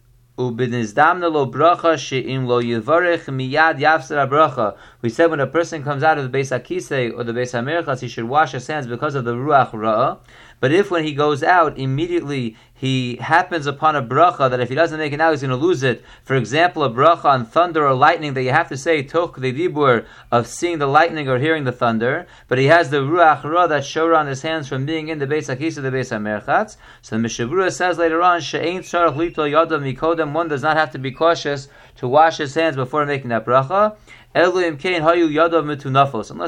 lo 0.48 1.46
bracha 1.46 1.96
she'im 1.98 2.46
lo 2.46 2.60
yivarech 2.60 3.28
miyad 3.28 3.78
yafsar 3.78 4.26
bracha. 4.28 4.74
We 5.02 5.08
said 5.08 5.30
when 5.30 5.40
a 5.40 5.46
person 5.46 5.82
comes 5.82 6.02
out 6.02 6.18
of 6.18 6.30
the 6.30 6.38
Beis 6.38 6.50
Akise 6.50 7.16
or 7.16 7.24
the 7.24 7.32
Beis 7.32 7.52
Hamerchas, 7.52 8.00
he 8.00 8.08
should 8.08 8.24
wash 8.24 8.52
his 8.52 8.66
hands 8.66 8.86
because 8.86 9.14
of 9.14 9.24
the 9.24 9.34
Ruach 9.34 9.70
Ra'ah. 9.70 10.18
But 10.60 10.72
if 10.72 10.90
when 10.90 11.04
he 11.04 11.14
goes 11.14 11.42
out, 11.42 11.78
immediately 11.78 12.54
he 12.74 13.16
happens 13.16 13.66
upon 13.66 13.96
a 13.96 14.02
bracha 14.02 14.50
that 14.50 14.60
if 14.60 14.68
he 14.68 14.74
doesn't 14.74 14.98
make 14.98 15.12
it 15.12 15.16
now, 15.16 15.30
he's 15.30 15.40
going 15.40 15.50
to 15.50 15.56
lose 15.56 15.82
it. 15.82 16.04
For 16.22 16.36
example, 16.36 16.84
a 16.84 16.90
bracha 16.90 17.24
on 17.24 17.46
thunder 17.46 17.86
or 17.86 17.94
lightning 17.94 18.34
that 18.34 18.42
you 18.42 18.50
have 18.50 18.68
to 18.68 18.76
say 18.76 19.02
toch 19.02 19.40
the 19.40 19.52
dibur 19.52 20.04
of 20.30 20.46
seeing 20.46 20.78
the 20.78 20.86
lightning 20.86 21.28
or 21.28 21.38
hearing 21.38 21.64
the 21.64 21.72
thunder, 21.72 22.26
but 22.46 22.58
he 22.58 22.66
has 22.66 22.90
the 22.90 22.98
ruach 22.98 23.42
ra 23.42 23.66
that 23.66 23.84
shora 23.84 24.18
on 24.18 24.26
his 24.26 24.42
hands 24.42 24.68
from 24.68 24.84
being 24.84 25.08
in 25.08 25.18
the 25.18 25.26
base 25.26 25.48
akisa, 25.48 25.80
the 25.82 25.90
base 25.90 26.10
merchatz. 26.10 26.76
So 27.00 27.16
the 27.16 27.26
Mishabura 27.26 27.72
says 27.72 27.96
later 27.96 28.20
on, 28.20 28.42
she'ain 28.42 28.80
tzarach 28.80 29.16
lito 29.16 29.50
yadav 29.50 29.80
mikodem. 29.80 30.32
One 30.32 30.48
does 30.48 30.62
not 30.62 30.76
have 30.76 30.90
to 30.92 30.98
be 30.98 31.10
cautious 31.10 31.68
to 31.96 32.08
wash 32.08 32.36
his 32.36 32.54
hands 32.54 32.76
before 32.76 33.06
making 33.06 33.28
that 33.28 33.46
bracha. 33.46 33.96
Unless 34.32 34.54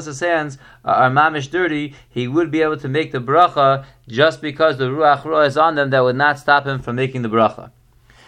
his 0.05 0.19
hands 0.21 0.57
are 0.85 1.09
mamish 1.09 1.51
dirty, 1.51 1.95
he 2.09 2.27
would 2.29 2.49
be 2.49 2.61
able 2.61 2.77
to 2.77 2.87
make 2.87 3.11
the 3.11 3.19
bracha 3.19 3.85
just 4.07 4.41
because 4.41 4.77
the 4.77 4.85
ruach 4.85 5.25
ra 5.25 5.41
is 5.41 5.57
on 5.57 5.75
them. 5.75 5.89
That 5.89 6.03
would 6.03 6.15
not 6.15 6.39
stop 6.39 6.65
him 6.65 6.79
from 6.79 6.95
making 6.95 7.23
the 7.23 7.29
bracha. 7.29 7.71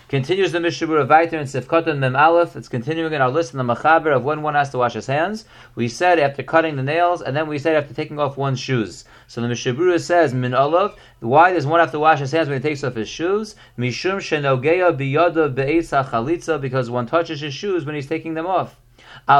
Continues 0.07 0.51
the 0.51 0.59
Mishabura 0.59 1.07
Vaiter 1.07 1.33
in 1.33 1.47
Sefkatan 1.47 1.97
Mem 1.97 2.15
Aleph. 2.15 2.55
It's 2.55 2.67
continuing 2.67 3.13
in 3.13 3.21
our 3.21 3.31
list 3.31 3.53
in 3.53 3.57
the 3.57 3.63
Machaber 3.63 4.15
of 4.15 4.23
when 4.23 4.43
one 4.43 4.53
has 4.53 4.69
to 4.69 4.77
wash 4.77 4.93
his 4.93 5.07
hands. 5.07 5.45
We 5.73 5.87
said 5.87 6.19
after 6.19 6.43
cutting 6.43 6.75
the 6.75 6.83
nails, 6.83 7.23
and 7.23 7.35
then 7.35 7.47
we 7.47 7.57
said 7.57 7.75
after 7.75 7.93
taking 7.93 8.19
off 8.19 8.37
one's 8.37 8.59
shoes. 8.59 9.05
So 9.25 9.41
the 9.41 9.47
Mishabura 9.47 9.99
says, 9.99 10.31
Min 10.31 10.53
Aleph, 10.53 10.95
why 11.21 11.53
does 11.53 11.65
one 11.65 11.79
have 11.79 11.89
to 11.91 11.99
wash 11.99 12.19
his 12.19 12.31
hands 12.31 12.49
when 12.49 12.61
he 12.61 12.67
takes 12.67 12.83
off 12.83 12.93
his 12.93 13.09
shoes? 13.09 13.55
Mishum 13.79 14.17
Shenogeya 14.17 14.95
Biyada 14.95 15.55
Be'esa 15.55 16.07
Chalitza, 16.07 16.61
because 16.61 16.91
one 16.91 17.07
touches 17.07 17.41
his 17.41 17.55
shoes 17.55 17.83
when 17.83 17.95
he's 17.95 18.05
taking 18.05 18.35
them 18.35 18.45
off. 18.45 18.79
But 19.27 19.39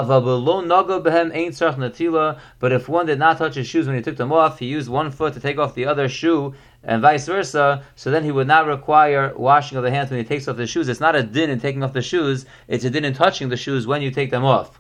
if 2.72 2.90
one 2.90 3.06
did 3.06 3.20
not 3.20 3.38
touch 3.38 3.56
his 3.56 3.68
shoes 3.68 3.88
when 3.88 3.96
he 3.96 4.02
took 4.02 4.18
them 4.18 4.32
off, 4.32 4.60
he 4.60 4.66
used 4.66 4.90
one 4.90 5.12
foot 5.12 5.34
to 5.34 5.40
take 5.40 5.58
off 5.58 5.76
the 5.76 5.86
other 5.86 6.10
shoe, 6.10 6.54
and 6.84 7.02
vice 7.02 7.26
versa. 7.26 7.84
So 7.96 8.12
then 8.12 8.24
he 8.24 8.32
would 8.32 8.48
not 8.48 8.68
require 8.68 9.34
washing 9.36 9.78
of 9.78 9.84
the 9.84 9.92
hands 9.92 10.12
when 10.12 10.20
he 10.20 10.26
takes 10.26 10.48
off 10.48 10.58
the 10.58 10.68
shoes. 10.68 10.88
It's 10.88 11.00
not 11.00 11.16
a 11.16 11.24
din 11.24 11.50
in 11.50 11.60
taking 11.60 11.84
off 11.84 11.94
the 11.94 12.02
shoes; 12.02 12.46
it's 12.68 12.86
a 12.86 12.90
din 12.90 13.06
in 13.06 13.14
touching 13.14 13.50
the 13.50 13.58
shoes 13.58 13.86
when 13.88 14.02
you 14.02 14.12
take 14.12 14.32
them 14.32 14.46
off. 14.46 14.80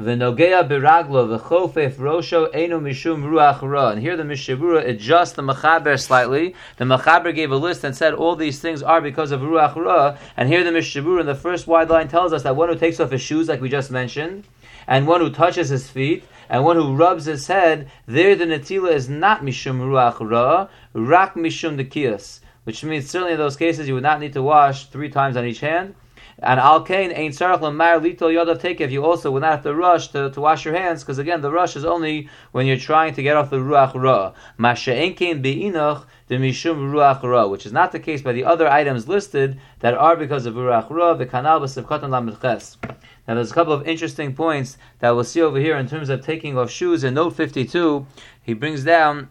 V'nogea 0.00 0.66
biraglo 0.66 1.28
v'chofef 1.28 1.96
rosho 1.96 2.48
eno 2.54 2.80
mishum 2.80 3.22
ruach 3.22 3.60
ra. 3.60 3.90
And 3.90 4.00
here 4.00 4.16
the 4.16 4.22
Mishabura 4.22 4.88
adjusts 4.88 5.32
the 5.32 5.42
Mechaber 5.42 6.00
slightly. 6.00 6.54
The 6.78 6.86
Mechaber 6.86 7.34
gave 7.34 7.50
a 7.50 7.56
list 7.56 7.84
and 7.84 7.94
said 7.94 8.14
all 8.14 8.34
these 8.34 8.60
things 8.60 8.82
are 8.82 9.02
because 9.02 9.30
of 9.30 9.42
ruach 9.42 9.76
ra. 9.76 10.16
And 10.38 10.48
here 10.48 10.64
the 10.64 10.70
Mishabura 10.70 11.20
in 11.20 11.26
the 11.26 11.34
first 11.34 11.66
wide 11.66 11.90
line 11.90 12.08
tells 12.08 12.32
us 12.32 12.44
that 12.44 12.56
one 12.56 12.70
who 12.70 12.76
takes 12.76 12.98
off 12.98 13.10
his 13.10 13.20
shoes, 13.20 13.46
like 13.46 13.60
we 13.60 13.68
just 13.68 13.90
mentioned, 13.90 14.44
and 14.86 15.06
one 15.06 15.20
who 15.20 15.28
touches 15.28 15.68
his 15.68 15.90
feet, 15.90 16.24
and 16.48 16.64
one 16.64 16.76
who 16.76 16.96
rubs 16.96 17.26
his 17.26 17.46
head, 17.46 17.90
there 18.06 18.34
the 18.34 18.46
netila 18.46 18.92
is 18.92 19.10
not 19.10 19.42
mishum 19.42 19.80
ruach 19.80 20.26
ra, 20.26 20.68
rak 20.94 21.34
mishum 21.34 21.76
dekiyas. 21.78 22.40
Which 22.64 22.82
means 22.84 23.10
certainly 23.10 23.34
in 23.34 23.38
those 23.38 23.56
cases 23.56 23.86
you 23.86 23.92
would 23.92 24.02
not 24.02 24.20
need 24.20 24.32
to 24.32 24.42
wash 24.42 24.86
three 24.86 25.10
times 25.10 25.36
on 25.36 25.44
each 25.44 25.60
hand. 25.60 25.94
And 26.42 26.58
al 26.58 26.82
kain 26.82 27.12
ain't 27.12 27.34
sarach 27.34 27.60
lamar 27.60 28.00
lito 28.00 28.22
yodav 28.22 28.60
take 28.60 28.80
if 28.80 28.90
you 28.90 29.04
also 29.04 29.30
would 29.30 29.42
not 29.42 29.52
have 29.52 29.62
to 29.64 29.74
rush 29.74 30.08
to, 30.08 30.30
to 30.30 30.40
wash 30.40 30.64
your 30.64 30.74
hands 30.74 31.02
because 31.02 31.18
again 31.18 31.42
the 31.42 31.50
rush 31.50 31.76
is 31.76 31.84
only 31.84 32.30
when 32.52 32.66
you're 32.66 32.78
trying 32.78 33.12
to 33.14 33.22
get 33.22 33.36
off 33.36 33.50
the 33.50 33.58
ruach 33.58 33.94
ra. 33.94 34.32
Masha 34.56 34.92
kain 35.12 35.42
beinoch 35.42 36.06
the 36.28 36.36
mishum 36.36 36.92
ruach 36.92 37.22
ra, 37.22 37.46
which 37.46 37.66
is 37.66 37.72
not 37.72 37.92
the 37.92 38.00
case 38.00 38.22
by 38.22 38.32
the 38.32 38.44
other 38.44 38.68
items 38.68 39.06
listed 39.06 39.60
that 39.80 39.92
are 39.94 40.16
because 40.16 40.46
of 40.46 40.54
ruach 40.54 40.88
ra. 40.88 41.12
The 41.12 41.26
kanal 41.26 41.60
b'sivkatan 41.60 42.08
lamitches. 42.08 42.76
Now 43.28 43.34
there's 43.34 43.50
a 43.50 43.54
couple 43.54 43.74
of 43.74 43.86
interesting 43.86 44.34
points 44.34 44.78
that 45.00 45.10
we'll 45.10 45.24
see 45.24 45.42
over 45.42 45.58
here 45.58 45.76
in 45.76 45.88
terms 45.88 46.08
of 46.08 46.24
taking 46.24 46.56
off 46.56 46.70
shoes. 46.70 47.04
In 47.04 47.14
note 47.14 47.36
52, 47.36 48.06
he 48.42 48.54
brings 48.54 48.82
down 48.82 49.28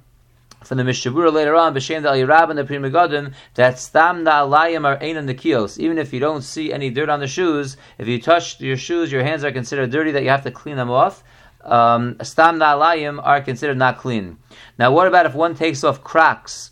from 0.64 0.78
the 0.78 0.84
Mishabura 0.84 1.32
later 1.32 1.56
on, 1.56 1.74
B'Shem 1.74 2.04
Dal 2.04 2.16
Yerab 2.16 2.50
and 2.50 2.60
the 2.60 2.66
Pri 2.66 2.78
Megadim, 2.78 3.34
that 3.56 3.80
Stam 3.80 4.26
Na'alayim 4.26 4.86
are 4.86 5.02
Ein 5.02 5.26
the 5.26 5.34
Kios. 5.34 5.78
Even 5.78 5.98
if 5.98 6.14
you 6.14 6.20
don't 6.20 6.42
see 6.42 6.74
any 6.74 6.90
dirt 6.90 7.10
on 7.10 7.20
the 7.20 7.28
shoes, 7.28 7.78
if 7.98 8.08
you 8.08 8.22
touch 8.22 8.60
your 8.60 8.78
shoes, 8.78 9.12
your 9.12 9.24
hands 9.24 9.44
are 9.44 9.52
considered 9.52 9.90
dirty, 9.90 10.12
that 10.12 10.24
you 10.24 10.30
have 10.30 10.44
to 10.44 10.52
clean 10.52 10.76
them 10.76 10.92
off. 10.92 11.24
Um, 11.64 12.18
Stam 12.22 12.60
Na'alayim 12.60 13.20
are 13.24 13.42
considered 13.42 13.78
not 13.78 13.98
clean. 13.98 14.38
Now, 14.78 14.92
what 14.92 15.08
about 15.08 15.26
if 15.26 15.34
one 15.34 15.56
takes 15.56 15.84
off 15.84 16.04
Crocs, 16.04 16.72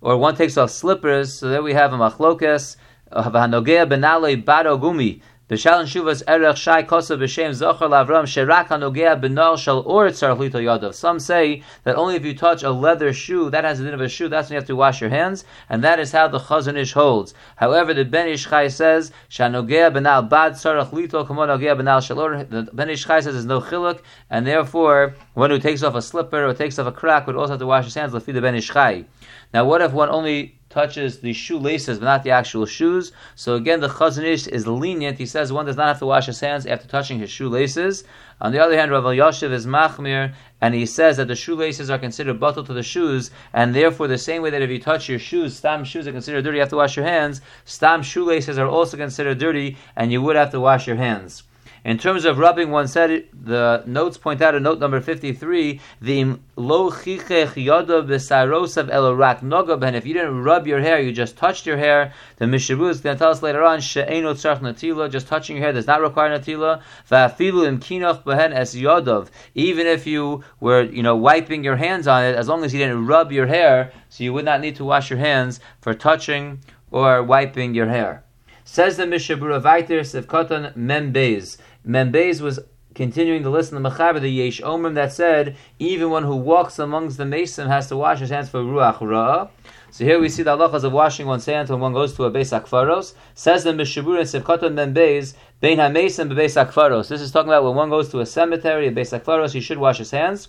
or 0.00 0.16
one 0.16 0.36
takes 0.36 0.56
off 0.56 0.70
slippers? 0.70 1.34
So 1.34 1.48
there 1.48 1.62
we 1.62 1.74
have 1.74 1.92
a 1.92 1.96
Machlokes, 1.96 2.76
Hanogea 3.12 3.88
Benale 3.88 4.42
Bado 4.42 4.80
Gumi. 4.80 5.22
B'shalon 5.48 5.86
shuvas 5.86 6.22
erech 6.28 6.58
shai 6.58 6.82
kosa 6.82 7.16
b'shem 7.16 7.52
zocher 7.52 7.88
lavram 7.88 8.24
sherak 8.24 8.66
hanogea 8.66 9.58
shel 9.58 9.82
or 9.86 10.08
tzarach 10.08 10.50
yadav. 10.50 10.92
Some 10.92 11.18
say 11.18 11.62
that 11.84 11.96
only 11.96 12.16
if 12.16 12.24
you 12.26 12.34
touch 12.34 12.62
a 12.62 12.70
leather 12.70 13.14
shoe, 13.14 13.48
that 13.48 13.64
has 13.64 13.80
a 13.80 13.84
din 13.84 13.94
of 13.94 14.02
a 14.02 14.10
shoe, 14.10 14.28
that's 14.28 14.50
when 14.50 14.56
you 14.56 14.60
have 14.60 14.66
to 14.66 14.76
wash 14.76 15.00
your 15.00 15.08
hands, 15.08 15.46
and 15.70 15.82
that 15.82 15.98
is 15.98 16.12
how 16.12 16.28
the 16.28 16.38
Chazon 16.38 16.76
Ish 16.76 16.92
holds. 16.92 17.32
However, 17.56 17.94
the 17.94 18.04
Ben 18.04 18.28
Ish 18.28 18.46
Chai 18.46 18.68
says, 18.68 19.10
shanogea 19.30 19.90
b'nal 19.90 20.28
bad 20.28 20.52
tzarach 20.52 20.90
lito 20.90 21.26
kamo 21.26 21.46
nogea 21.46 21.74
b'nal 21.74 22.06
shel 22.06 22.20
or. 22.20 22.44
The 22.44 22.68
Ben 22.74 22.90
Ish 22.90 23.06
Chai 23.06 23.20
says 23.20 23.32
there's 23.32 23.46
no 23.46 23.62
chiluk, 23.62 24.00
and 24.28 24.46
therefore, 24.46 25.14
one 25.32 25.48
who 25.48 25.58
takes 25.58 25.82
off 25.82 25.94
a 25.94 26.02
slipper 26.02 26.44
or 26.44 26.52
takes 26.52 26.78
off 26.78 26.86
a 26.86 26.92
Croc 26.92 27.26
would 27.26 27.36
also 27.36 27.52
have 27.52 27.60
to 27.60 27.66
wash 27.66 27.86
his 27.86 27.94
hands, 27.94 28.12
lefi 28.12 28.34
the 28.34 28.42
Ben 28.42 28.54
Ish 28.54 28.68
Chai. 28.68 29.06
Now, 29.54 29.64
what 29.64 29.80
if 29.80 29.92
one 29.92 30.10
only 30.10 30.57
touches 30.70 31.20
the 31.20 31.32
shoelaces 31.32 31.98
but 31.98 32.04
not 32.04 32.22
the 32.24 32.30
actual 32.30 32.66
shoes? 32.66 33.12
So 33.34 33.54
again, 33.54 33.80
the 33.80 33.88
Chazon 33.88 34.24
Ish 34.24 34.46
is 34.46 34.66
lenient. 34.66 35.18
He 35.18 35.26
says 35.26 35.52
one 35.52 35.66
does 35.66 35.76
not 35.76 35.88
have 35.88 35.98
to 36.00 36.06
wash 36.06 36.26
his 36.26 36.40
hands 36.40 36.66
after 36.66 36.86
touching 36.86 37.18
his 37.18 37.30
shoelaces. 37.30 38.04
On 38.40 38.52
the 38.52 38.62
other 38.62 38.76
hand, 38.76 38.92
Rav 38.92 39.02
Yashiv 39.02 39.50
is 39.50 39.66
machmir, 39.66 40.32
and 40.60 40.74
he 40.74 40.86
says 40.86 41.16
that 41.16 41.26
the 41.26 41.34
shoelaces 41.34 41.90
are 41.90 41.98
considered 41.98 42.38
bottle 42.38 42.62
to 42.64 42.72
the 42.72 42.82
shoes, 42.82 43.30
and 43.52 43.74
therefore 43.74 44.06
the 44.06 44.18
same 44.18 44.42
way 44.42 44.50
that 44.50 44.62
if 44.62 44.70
you 44.70 44.78
touch 44.78 45.08
your 45.08 45.18
shoes, 45.18 45.56
stam 45.56 45.84
shoes 45.84 46.06
are 46.06 46.12
considered 46.12 46.44
dirty, 46.44 46.56
you 46.56 46.60
have 46.60 46.70
to 46.70 46.76
wash 46.76 46.96
your 46.96 47.06
hands. 47.06 47.40
Stam 47.64 48.02
shoelaces 48.02 48.58
are 48.58 48.68
also 48.68 48.96
considered 48.96 49.38
dirty, 49.38 49.76
and 49.96 50.12
you 50.12 50.22
would 50.22 50.36
have 50.36 50.52
to 50.52 50.60
wash 50.60 50.86
your 50.86 50.96
hands. 50.96 51.42
In 51.88 51.96
terms 51.96 52.26
of 52.26 52.36
rubbing 52.36 52.70
one 52.70 52.86
said 52.86 53.28
the 53.32 53.82
notes 53.86 54.18
point 54.18 54.42
out 54.42 54.54
in 54.54 54.62
note 54.62 54.78
number 54.78 55.00
53, 55.00 55.80
the 56.02 56.38
lo 56.54 56.90
chichech 56.90 57.54
yoda 57.54 58.06
b'sarosav 58.06 58.90
elorak 58.90 59.40
nogab, 59.40 59.82
and 59.82 59.96
if 59.96 60.04
you 60.04 60.12
didn't 60.12 60.42
rub 60.42 60.66
your 60.66 60.80
hair, 60.80 61.00
you 61.00 61.12
just 61.12 61.38
touched 61.38 61.64
your 61.64 61.78
hair, 61.78 62.12
the 62.36 62.44
Mishabu 62.44 62.90
is 62.90 63.00
going 63.00 63.16
to 63.16 63.18
tell 63.18 63.30
us 63.30 63.40
later 63.40 63.62
on, 63.62 63.80
she'eno 63.80 64.34
tzarch 64.34 65.10
just 65.10 65.28
touching 65.28 65.56
your 65.56 65.64
hair 65.64 65.72
does 65.72 65.86
not 65.86 66.02
require 66.02 66.38
natila, 66.38 66.82
va'afilu 67.10 67.66
im 67.66 67.80
kinoch 67.80 68.22
behen 68.22 69.30
even 69.54 69.86
if 69.86 70.06
you 70.06 70.44
were, 70.60 70.82
you 70.82 71.02
know, 71.02 71.16
wiping 71.16 71.64
your 71.64 71.76
hands 71.76 72.06
on 72.06 72.22
it, 72.22 72.36
as 72.36 72.48
long 72.48 72.64
as 72.64 72.74
you 72.74 72.80
didn't 72.80 73.06
rub 73.06 73.32
your 73.32 73.46
hair, 73.46 73.92
so 74.10 74.22
you 74.22 74.34
would 74.34 74.44
not 74.44 74.60
need 74.60 74.76
to 74.76 74.84
wash 74.84 75.08
your 75.08 75.20
hands 75.20 75.58
for 75.80 75.94
touching 75.94 76.60
or 76.90 77.22
wiping 77.22 77.74
your 77.74 77.88
hair. 77.88 78.24
Says 78.70 78.98
the 78.98 79.04
Mishabura 79.04 79.62
Vaiter 79.62 80.00
Sivkatan 80.00 80.74
Membeis. 80.76 81.56
Membeis 81.88 82.42
was 82.42 82.60
continuing 82.94 83.42
to 83.42 83.48
listen 83.48 83.82
to 83.82 83.88
Mechaber, 83.88 84.20
the 84.20 84.28
Yesh 84.28 84.60
Omrim 84.60 84.92
that 84.96 85.10
said, 85.10 85.56
even 85.78 86.10
one 86.10 86.22
who 86.22 86.36
walks 86.36 86.78
amongst 86.78 87.16
the 87.16 87.24
Mason 87.24 87.66
has 87.66 87.88
to 87.88 87.96
wash 87.96 88.18
his 88.18 88.28
hands 88.28 88.50
for 88.50 88.60
Ruach 88.60 89.00
Ra. 89.00 89.48
So 89.90 90.04
here 90.04 90.20
we 90.20 90.28
see 90.28 90.42
the 90.42 90.54
halachas 90.54 90.84
of 90.84 90.92
washing 90.92 91.26
one's 91.26 91.46
hands 91.46 91.70
when 91.70 91.80
one 91.80 91.94
goes 91.94 92.14
to 92.16 92.24
a 92.24 92.30
Beis 92.30 92.52
Akfaros. 92.52 93.14
Says 93.34 93.64
the 93.64 93.72
Mishabur 93.72 94.18
and 94.18 94.28
Sivkatan 94.28 94.74
Membeis, 94.74 95.32
Bein 95.62 95.78
HaMesim 95.78 96.30
Beis 96.30 96.62
Akfaros. 96.62 97.08
This 97.08 97.22
is 97.22 97.30
talking 97.30 97.48
about 97.48 97.64
when 97.64 97.74
one 97.74 97.88
goes 97.88 98.10
to 98.10 98.20
a 98.20 98.26
cemetery, 98.26 98.88
a 98.88 98.92
Beis 98.92 99.18
Akfaros, 99.18 99.54
he 99.54 99.60
should 99.60 99.78
wash 99.78 99.96
his 99.96 100.10
hands. 100.10 100.48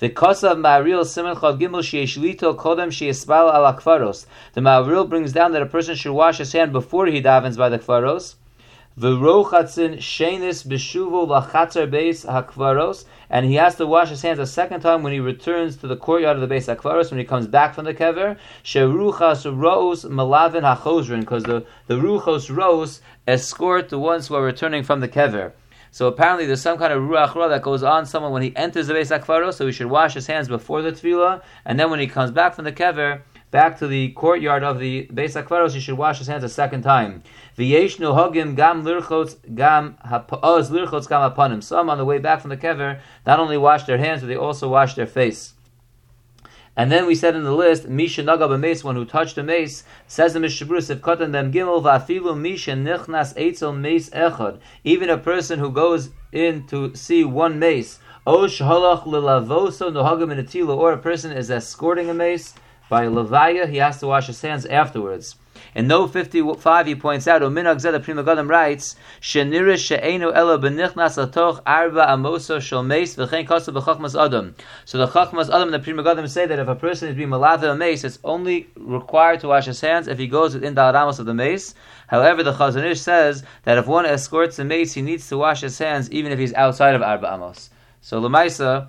The 0.00 0.08
kosav 0.08 0.56
Maharil 0.56 1.04
siman 1.04 1.36
chav 1.36 1.60
gimel 1.60 1.82
sheyesh 1.82 2.18
kodem 2.56 2.88
sheyespal 2.88 3.54
al 3.54 3.72
akfaros. 3.72 4.26
The 4.54 4.60
Maharil 4.60 5.08
brings 5.08 5.32
down 5.32 5.52
that 5.52 5.62
a 5.62 5.66
person 5.66 5.94
should 5.94 6.14
wash 6.14 6.38
his 6.38 6.52
hand 6.52 6.72
before 6.72 7.06
he 7.06 7.22
davens 7.22 7.56
by 7.56 7.68
the 7.68 7.78
kfaros. 7.78 8.34
V'rochatzin 9.00 9.96
shenis 9.96 10.62
b'shuvo 10.66 11.26
lachatzar 11.26 11.90
beis 11.90 12.26
hakvaros, 12.26 13.06
and 13.30 13.46
he 13.46 13.54
has 13.54 13.76
to 13.76 13.86
wash 13.86 14.10
his 14.10 14.20
hands 14.20 14.38
a 14.38 14.46
second 14.46 14.82
time 14.82 15.02
when 15.02 15.14
he 15.14 15.20
returns 15.20 15.78
to 15.78 15.86
the 15.86 15.96
courtyard 15.96 16.36
of 16.36 16.46
the 16.46 16.54
beis 16.54 16.66
hakvaros, 16.68 17.10
when 17.10 17.18
he 17.18 17.24
comes 17.24 17.46
back 17.46 17.74
from 17.74 17.86
the 17.86 17.94
kever. 17.94 18.36
Sheruchas 18.62 19.46
rose 19.58 20.04
malavin 20.04 20.64
hachozrin, 20.64 21.20
because 21.20 21.44
the, 21.44 21.64
the 21.86 21.94
ruchos 21.94 22.54
rose 22.54 23.00
escort 23.26 23.88
the 23.88 23.98
ones 23.98 24.28
who 24.28 24.34
are 24.34 24.44
returning 24.44 24.82
from 24.82 25.00
the 25.00 25.08
kever. 25.08 25.52
So 25.92 26.06
apparently 26.06 26.44
there's 26.44 26.60
some 26.60 26.76
kind 26.76 26.92
of 26.92 27.02
ruach 27.02 27.34
ra 27.34 27.48
that 27.48 27.62
goes 27.62 27.82
on 27.82 28.04
someone 28.04 28.32
when 28.32 28.42
he 28.42 28.54
enters 28.54 28.88
the 28.88 28.92
Beis 28.92 29.18
Akfaro, 29.18 29.50
so 29.54 29.64
he 29.64 29.72
should 29.72 29.88
wash 29.88 30.12
his 30.12 30.26
hands 30.26 30.46
before 30.46 30.82
the 30.82 30.92
tefillah, 30.92 31.40
and 31.64 31.80
then 31.80 31.90
when 31.90 32.00
he 32.00 32.06
comes 32.06 32.30
back 32.32 32.54
from 32.54 32.66
the 32.66 32.72
kever, 32.72 33.22
back 33.50 33.78
to 33.78 33.86
the 33.86 34.10
courtyard 34.10 34.62
of 34.62 34.78
the 34.78 35.08
Beis 35.12 35.40
Akfaros, 35.40 35.74
he 35.74 35.80
should 35.80 35.98
wash 35.98 36.18
his 36.18 36.26
hands 36.26 36.44
a 36.44 36.48
second 36.48 36.82
time. 36.82 37.22
Gam 37.56 37.86
oh, 38.02 38.30
gam 38.30 38.54
hapanim. 40.04 41.62
Some 41.62 41.90
on 41.90 41.98
the 41.98 42.04
way 42.04 42.18
back 42.18 42.40
from 42.40 42.50
the 42.50 42.56
kever 42.56 43.00
not 43.26 43.40
only 43.40 43.56
wash 43.56 43.84
their 43.84 43.98
hands, 43.98 44.20
but 44.20 44.28
they 44.28 44.36
also 44.36 44.68
wash 44.68 44.94
their 44.94 45.06
face. 45.06 45.54
And 46.76 46.90
then 46.90 47.06
we 47.06 47.14
said 47.14 47.34
in 47.34 47.42
the 47.42 47.52
list, 47.52 47.88
Misha 47.88 48.22
Nagab 48.22 48.58
mace, 48.58 48.84
one 48.84 48.94
who 48.94 49.04
touched 49.04 49.36
a 49.36 49.42
mace, 49.42 49.82
says 50.06 50.32
the 50.32 50.38
Mishabrus, 50.38 50.88
if 50.88 51.00
Katan 51.00 51.32
them 51.32 51.52
Gimel, 51.52 51.82
Vafilu 51.82 52.38
Misha 52.38 52.70
Nichnas 52.72 53.34
Eitzel 53.36 53.76
Mace 53.78 54.08
Echad. 54.10 54.60
Even 54.84 55.10
a 55.10 55.18
person 55.18 55.58
who 55.58 55.70
goes 55.70 56.10
in 56.32 56.66
to 56.68 56.94
see 56.94 57.24
one 57.24 57.58
mace, 57.58 57.98
O 58.26 58.44
shahalach 58.44 59.02
lilavoso 59.04 59.90
nohagam 59.90 60.30
in 60.30 60.70
or 60.70 60.92
a 60.92 60.98
person 60.98 61.32
is 61.32 61.50
escorting 61.50 62.08
a 62.08 62.14
mace 62.14 62.54
by 62.90 63.06
levaya, 63.06 63.68
he 63.68 63.78
has 63.78 64.00
to 64.00 64.08
wash 64.08 64.26
his 64.26 64.42
hands 64.42 64.66
afterwards. 64.66 65.36
In 65.76 65.86
No 65.86 66.08
55, 66.08 66.86
he 66.86 66.96
points 66.96 67.28
out, 67.28 67.42
Uminag 67.42 67.78
Zed, 67.78 68.02
Pri 68.02 68.14
Megadim 68.14 68.48
writes, 68.48 68.96
atoch 69.22 71.62
arba 71.64 72.06
amoso 72.06 72.56
adam. 74.20 74.54
So 74.84 74.98
the 74.98 75.06
chachmas 75.06 75.48
adam 75.48 75.72
and 75.72 75.74
the 75.74 75.78
Pri 75.78 75.92
Megadim 75.92 76.28
say 76.28 76.46
that 76.46 76.58
if 76.58 76.66
a 76.66 76.74
person 76.74 77.08
is 77.08 77.14
being 77.14 77.28
malava 77.28 77.70
a 77.70 77.76
mace, 77.76 78.02
it's 78.02 78.18
only 78.24 78.68
required 78.76 79.38
to 79.40 79.48
wash 79.48 79.66
his 79.66 79.80
hands 79.80 80.08
if 80.08 80.18
he 80.18 80.26
goes 80.26 80.54
within 80.54 80.74
the 80.74 80.80
aramos 80.80 81.20
of 81.20 81.26
the 81.26 81.34
mace. 81.34 81.74
However, 82.08 82.42
the 82.42 82.54
Chazon 82.54 82.84
Ish 82.84 83.00
says 83.00 83.44
that 83.62 83.78
if 83.78 83.86
one 83.86 84.06
escorts 84.06 84.58
a 84.58 84.64
mace, 84.64 84.94
he 84.94 85.02
needs 85.02 85.28
to 85.28 85.38
wash 85.38 85.60
his 85.60 85.78
hands 85.78 86.10
even 86.10 86.32
if 86.32 86.40
he's 86.40 86.54
outside 86.54 86.96
of 86.96 87.02
arba 87.02 87.32
amos. 87.32 87.70
So 88.00 88.20
Lamaisa, 88.20 88.88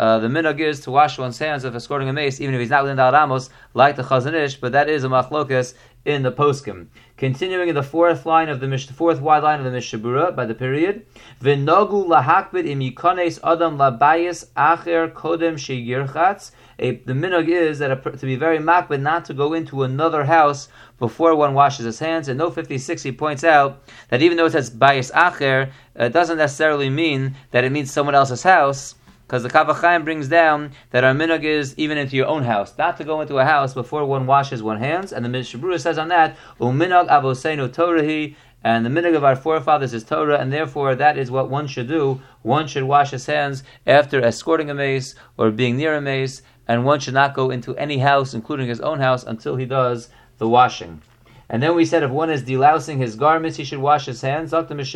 uh, 0.00 0.18
the 0.18 0.28
minhag 0.28 0.58
is 0.60 0.80
to 0.80 0.90
wash 0.90 1.18
one's 1.18 1.38
hands 1.38 1.62
if 1.62 1.74
escorting 1.74 2.08
a 2.08 2.12
mace, 2.14 2.40
even 2.40 2.54
if 2.54 2.60
he's 2.60 2.70
not 2.70 2.84
within 2.84 2.96
the 2.96 3.02
aramos, 3.02 3.50
like 3.74 3.96
the 3.96 4.02
Chazon 4.02 4.32
Ish, 4.32 4.56
but 4.56 4.72
that 4.72 4.88
is 4.88 5.04
a 5.04 5.08
machlokas 5.08 5.74
in 6.06 6.22
the 6.22 6.32
poskim. 6.32 6.86
Continuing 7.18 7.68
in 7.68 7.74
the 7.74 7.82
fourth 7.82 8.24
line 8.24 8.48
of 8.48 8.60
the 8.60 8.66
Mish, 8.66 8.88
fourth 8.88 9.20
wide 9.20 9.42
line 9.42 9.58
of 9.60 9.70
the 9.70 9.78
Mishabura 9.78 10.34
by 10.34 10.46
the 10.46 10.54
period, 10.54 11.04
v'nogu 11.42 12.06
lahakbid 12.08 12.66
im 12.66 12.80
yikones 12.80 13.38
adam 13.44 13.76
labayis 13.76 14.46
acher 14.56 15.12
kodem 15.12 15.56
sheyirchatz. 15.56 16.52
The 16.78 17.12
minog 17.12 17.48
is 17.48 17.80
that 17.80 17.90
a, 17.90 17.96
to 17.96 18.24
be 18.24 18.36
very 18.36 18.56
makbid, 18.56 19.02
not 19.02 19.26
to 19.26 19.34
go 19.34 19.52
into 19.52 19.82
another 19.82 20.24
house 20.24 20.70
before 20.98 21.34
one 21.34 21.52
washes 21.52 21.84
his 21.84 21.98
hands. 21.98 22.28
And 22.28 22.38
no 22.38 22.50
56, 22.50 23.02
he 23.02 23.12
points 23.12 23.44
out 23.44 23.82
that 24.08 24.22
even 24.22 24.38
though 24.38 24.46
it 24.46 24.52
says 24.52 24.70
bayis 24.70 25.12
acher, 25.12 25.72
it 25.94 26.14
doesn't 26.14 26.38
necessarily 26.38 26.88
mean 26.88 27.36
that 27.50 27.64
it 27.64 27.70
means 27.72 27.92
someone 27.92 28.14
else's 28.14 28.42
house 28.42 28.94
because 29.30 29.44
the 29.44 29.48
Kaf 29.48 29.68
HaChaim 29.68 30.02
brings 30.02 30.26
down 30.26 30.72
that 30.90 31.04
our 31.04 31.14
minhag 31.14 31.44
is 31.44 31.72
even 31.78 31.96
into 31.96 32.16
your 32.16 32.26
own 32.26 32.42
house, 32.42 32.76
not 32.76 32.96
to 32.96 33.04
go 33.04 33.20
into 33.20 33.38
a 33.38 33.44
house 33.44 33.72
before 33.72 34.04
one 34.04 34.26
washes 34.26 34.60
one 34.60 34.80
hands. 34.80 35.12
And 35.12 35.24
the 35.24 35.28
Mishabura 35.28 35.78
says 35.78 35.98
on 35.98 36.08
that, 36.08 36.36
"Uminag 36.58 37.08
avoseinu 37.08 37.68
torahi." 37.68 38.34
And 38.64 38.84
the 38.84 38.90
minhag 38.90 39.14
of 39.14 39.22
our 39.22 39.36
forefathers 39.36 39.94
is 39.94 40.02
Torah, 40.02 40.40
and 40.40 40.52
therefore 40.52 40.96
that 40.96 41.16
is 41.16 41.30
what 41.30 41.48
one 41.48 41.68
should 41.68 41.86
do. 41.86 42.20
One 42.42 42.66
should 42.66 42.82
wash 42.82 43.12
his 43.12 43.26
hands 43.26 43.62
after 43.86 44.20
escorting 44.20 44.68
a 44.68 44.74
mace 44.74 45.14
or 45.38 45.52
being 45.52 45.76
near 45.76 45.94
a 45.94 46.00
mace, 46.00 46.42
and 46.66 46.84
one 46.84 46.98
should 46.98 47.14
not 47.14 47.32
go 47.32 47.50
into 47.50 47.76
any 47.76 47.98
house, 47.98 48.34
including 48.34 48.66
his 48.66 48.80
own 48.80 48.98
house, 48.98 49.22
until 49.22 49.54
he 49.54 49.64
does 49.64 50.08
the 50.38 50.48
washing. 50.48 51.02
And 51.52 51.60
then 51.60 51.74
we 51.74 51.84
said 51.84 52.04
if 52.04 52.12
one 52.12 52.30
is 52.30 52.44
delousing 52.44 52.98
his 52.98 53.16
garments, 53.16 53.56
he 53.56 53.64
should 53.64 53.80
wash 53.80 54.06
his 54.06 54.20
hands. 54.20 54.54
Even 54.54 54.78
if 54.78 54.92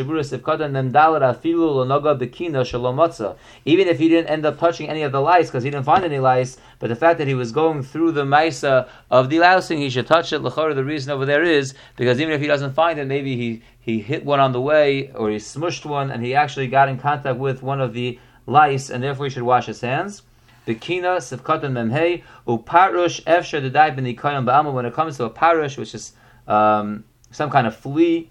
he 3.99 4.09
didn't 4.09 4.31
end 4.31 4.47
up 4.47 4.61
touching 4.61 4.89
any 4.89 5.03
of 5.03 5.11
the 5.11 5.21
lice 5.21 5.49
because 5.49 5.65
he 5.65 5.71
didn't 5.71 5.85
find 5.85 6.05
any 6.05 6.21
lice, 6.21 6.57
but 6.79 6.87
the 6.87 6.95
fact 6.95 7.19
that 7.19 7.27
he 7.27 7.35
was 7.35 7.51
going 7.51 7.83
through 7.83 8.13
the 8.13 8.23
maisa 8.23 8.89
of 9.11 9.29
delousing, 9.29 9.79
he 9.79 9.91
should 9.91 10.07
touch 10.07 10.33
it. 10.33 10.45
The 10.45 10.85
reason 10.85 11.11
over 11.11 11.27
there 11.27 11.43
is 11.43 11.75
because 11.97 12.21
even 12.21 12.33
if 12.33 12.41
he 12.41 12.47
doesn't 12.47 12.75
find 12.75 13.01
it, 13.01 13.09
maybe 13.09 13.37
he, 13.37 13.65
he 13.81 13.99
hit 13.99 14.25
one 14.25 14.39
on 14.39 14.53
the 14.53 14.61
way 14.61 15.11
or 15.11 15.31
he 15.31 15.39
smushed 15.39 15.85
one 15.85 16.13
and 16.13 16.25
he 16.25 16.37
actually 16.37 16.69
got 16.69 16.89
in 16.89 16.99
contact 16.99 17.37
with 17.37 17.65
one 17.65 17.81
of 17.81 17.95
the 17.95 18.21
lice, 18.47 18.91
and 18.91 19.03
therefore 19.03 19.27
he 19.27 19.31
should 19.31 19.43
wash 19.43 19.67
his 19.67 19.81
hands. 19.81 20.23
Bikina, 20.69 21.19
Sivkatan 21.19 21.73
Memhei, 21.73 22.23
Uparush, 22.47 23.25
Benikoyam, 23.25 24.47
Ba'ama, 24.47 24.73
when 24.73 24.87
it 24.87 24.95
comes 24.95 25.17
to 25.17 25.25
a 25.25 25.31
parush, 25.31 25.77
which 25.77 25.97
is 25.97 26.13
um, 26.47 27.05
some 27.31 27.51
kind 27.51 27.67
of 27.67 27.77
flea, 27.77 28.31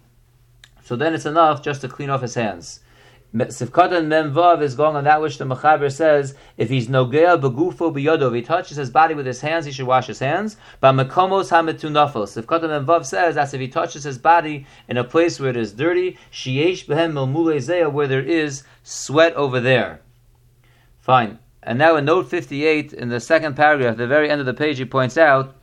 so 0.84 0.96
then 0.96 1.14
it's 1.14 1.26
enough 1.26 1.64
just 1.64 1.82
to 1.82 1.88
clean 1.88 2.10
off 2.10 2.22
his 2.22 2.36
hands. 2.36 2.82
Sivkatan 3.36 4.06
Memvav 4.06 4.62
is 4.62 4.76
going 4.76 4.96
on 4.96 5.06
that 5.06 5.20
which 5.20 5.40
the 5.40 5.46
Mechaber 5.46 5.92
says, 5.92 6.36
if 6.56 6.70
he's 6.70 6.88
nogea 6.88 7.42
begufo 7.42 7.92
biyodo, 7.92 8.28
if 8.28 8.34
he 8.36 8.42
touches 8.44 8.78
his 8.78 8.92
body 8.92 9.16
with 9.16 9.26
his 9.26 9.42
hands, 9.42 9.66
he 9.66 9.72
should 9.72 9.88
wash 9.88 10.06
his 10.06 10.20
hands. 10.20 10.56
But 10.80 10.94
mekomos 10.94 11.50
hametunafel. 11.50 12.28
Sivkatan 12.28 12.86
Memvav 12.86 13.06
says 13.06 13.34
that 13.34 13.52
if 13.52 13.60
he 13.60 13.68
touches 13.68 14.04
his 14.04 14.20
body 14.20 14.68
in 14.88 14.98
a 14.98 15.04
place 15.04 15.40
where 15.40 15.50
it 15.50 15.58
is 15.58 15.74
dirty, 15.74 16.20
sheyesh 16.32 16.86
behem 16.86 17.14
milmule 17.14 17.92
where 17.92 18.08
there 18.08 18.22
is 18.22 18.64
sweat 18.84 19.34
over 19.34 19.60
there. 19.60 20.02
Fine. 21.00 21.40
And 21.64 21.80
now 21.80 21.96
in 21.96 22.06
note 22.06 22.30
58, 22.30 22.94
in 22.94 23.10
the 23.10 23.20
second 23.20 23.56
paragraph, 23.56 23.98
the 23.98 24.06
very 24.06 24.30
end 24.30 24.42
of 24.42 24.46
the 24.46 24.54
page, 24.54 24.78
he 24.78 24.86
points 24.86 25.18
out, 25.18 25.56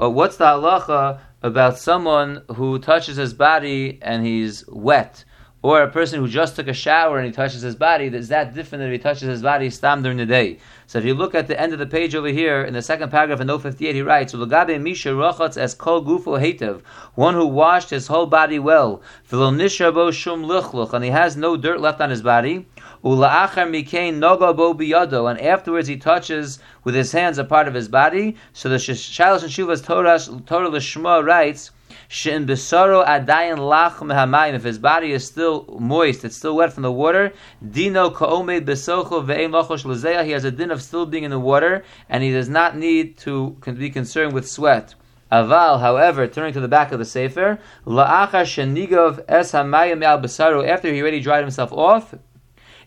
uh, 0.00 0.10
what's 0.10 0.38
the 0.38 0.44
halacha 0.44 1.20
about 1.46 1.78
someone 1.78 2.42
who 2.56 2.78
touches 2.78 3.16
his 3.16 3.32
body 3.32 3.98
and 4.02 4.26
he's 4.26 4.66
wet, 4.68 5.24
or 5.62 5.82
a 5.82 5.90
person 5.90 6.20
who 6.20 6.28
just 6.28 6.54
took 6.54 6.68
a 6.68 6.72
shower 6.72 7.18
and 7.18 7.26
he 7.26 7.32
touches 7.32 7.62
his 7.62 7.74
body, 7.74 8.06
is 8.06 8.28
that 8.28 8.54
different 8.54 8.80
than 8.80 8.92
if 8.92 8.92
he 8.92 9.02
touches 9.02 9.28
his 9.28 9.42
body 9.42 9.70
stam 9.70 10.02
during 10.02 10.18
the 10.18 10.26
day? 10.26 10.58
So 10.86 10.98
if 10.98 11.04
you 11.04 11.14
look 11.14 11.34
at 11.34 11.48
the 11.48 11.60
end 11.60 11.72
of 11.72 11.78
the 11.78 11.86
page 11.86 12.14
over 12.14 12.28
here, 12.28 12.62
in 12.62 12.74
the 12.74 12.82
second 12.82 13.10
paragraph 13.10 13.40
in 13.40 13.46
note 13.46 13.62
58, 13.62 13.94
he 13.94 14.02
writes, 14.02 14.34
misha 14.34 15.50
as 15.56 15.74
kol 15.74 16.04
gufo 16.04 16.82
one 17.14 17.34
who 17.34 17.46
washed 17.46 17.90
his 17.90 18.06
whole 18.06 18.26
body 18.26 18.58
well, 18.58 19.02
shum 19.30 20.50
and 20.50 21.04
he 21.04 21.10
has 21.10 21.36
no 21.36 21.56
dirt 21.56 21.80
left 21.80 22.00
on 22.00 22.10
his 22.10 22.22
body, 22.22 22.66
ula'achar 23.06 23.70
mikein 23.70 24.18
noga 24.18 24.54
bo 24.56 24.74
biyado, 24.74 25.30
and 25.30 25.40
afterwards 25.40 25.86
he 25.86 25.96
touches 25.96 26.58
with 26.82 26.96
his 26.96 27.12
hands 27.12 27.38
a 27.38 27.44
part 27.44 27.68
of 27.68 27.74
his 27.74 27.86
body. 27.88 28.34
So 28.52 28.68
the 28.68 28.76
Shalosh 28.76 29.44
and 29.44 29.52
Shuvas 29.52 29.84
Torah, 29.84 30.18
Torah 30.44 30.68
Lishma 30.68 31.24
writes, 31.24 31.70
Shin 32.08 32.46
besaro 32.46 33.06
adayin 33.06 33.58
lach 33.58 33.98
mehamayim. 33.98 34.54
If 34.54 34.64
his 34.64 34.78
body 34.78 35.12
is 35.12 35.24
still 35.24 35.66
moist, 35.80 36.24
it's 36.24 36.36
still 36.36 36.56
wet 36.56 36.72
from 36.72 36.82
the 36.82 36.90
water. 36.90 37.32
Dino 37.70 38.10
kaomed 38.10 38.64
besocho 38.66 39.24
lezeya. 39.24 40.24
He 40.24 40.32
has 40.32 40.44
a 40.44 40.50
din 40.50 40.72
of 40.72 40.82
still 40.82 41.06
being 41.06 41.22
in 41.24 41.30
the 41.30 41.38
water, 41.38 41.84
and 42.08 42.24
he 42.24 42.32
does 42.32 42.48
not 42.48 42.76
need 42.76 43.16
to 43.18 43.50
be 43.78 43.90
concerned 43.90 44.32
with 44.32 44.48
sweat. 44.48 44.94
Aval, 45.32 45.80
however, 45.80 46.28
turning 46.28 46.52
to 46.52 46.60
the 46.60 46.68
back 46.68 46.92
of 46.92 47.00
the 47.00 47.04
sefer, 47.04 47.58
la'achar 47.84 48.44
shenigov 48.44 49.24
es 49.26 49.52
hamayim. 49.52 50.68
After 50.68 50.92
he 50.92 51.00
already 51.00 51.20
dried 51.20 51.40
himself 51.40 51.72
off, 51.72 52.14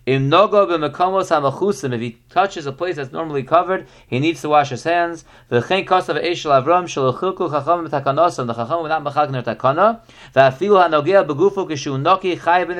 if 0.06 0.22
he 2.02 2.18
touches 2.30 2.66
a 2.66 2.72
place 2.72 2.96
that's 2.96 3.12
normally 3.12 3.44
covered, 3.44 3.86
he 4.08 4.20
needs 4.20 4.40
to 4.42 4.48
wash 4.50 4.70
his 4.70 4.84
hands. 4.84 5.26
The 5.50 5.62
chachamim 5.62 7.84
the 7.84 7.90
chacham 7.90 8.16
not 8.16 9.04
machak 9.04 9.30
takana. 9.44 10.00
V'afilu 10.34 10.82
hanogea 10.84 11.28
begufu 11.28 11.68
kishu 11.68 12.02
noki 12.02 12.38
chayav 12.38 12.70
in 12.72 12.80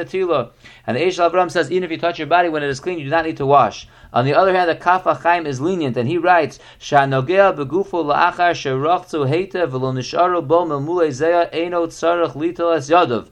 And 0.88 0.98
the 0.98 1.02
Eish 1.02 1.20
Avram 1.30 1.52
says, 1.52 1.70
even 1.72 1.84
if 1.84 1.92
you 1.92 1.98
touch 1.98 2.20
your 2.20 2.28
body 2.28 2.48
when 2.50 2.64
it 2.64 2.70
is 2.70 2.80
clean, 2.80 2.98
you 2.98 3.04
do 3.06 3.12
not 3.12 3.26
need 3.26 3.38
to 3.38 3.46
wash. 3.46 3.88
On 4.12 4.26
the 4.26 4.34
other 4.34 4.56
hand, 4.56 4.70
the 4.70 4.76
Kaf 4.76 5.04
HaChaim 5.04 5.46
is 5.46 5.62
lenient, 5.62 5.96
and 5.96 6.10
he 6.10 6.18
writes, 6.18 6.58
"Shanogea 6.80 7.56
begufo 7.56 8.04
la'achar 8.04 8.56
heitev 9.28 9.70
v'lo 9.70 9.94
nisharu 9.94 10.48
bo 10.48 10.66
memule 10.66 11.10
zeya 11.10 11.48
litel 11.52 12.76
es 12.76 12.90
yadav." 12.90 13.28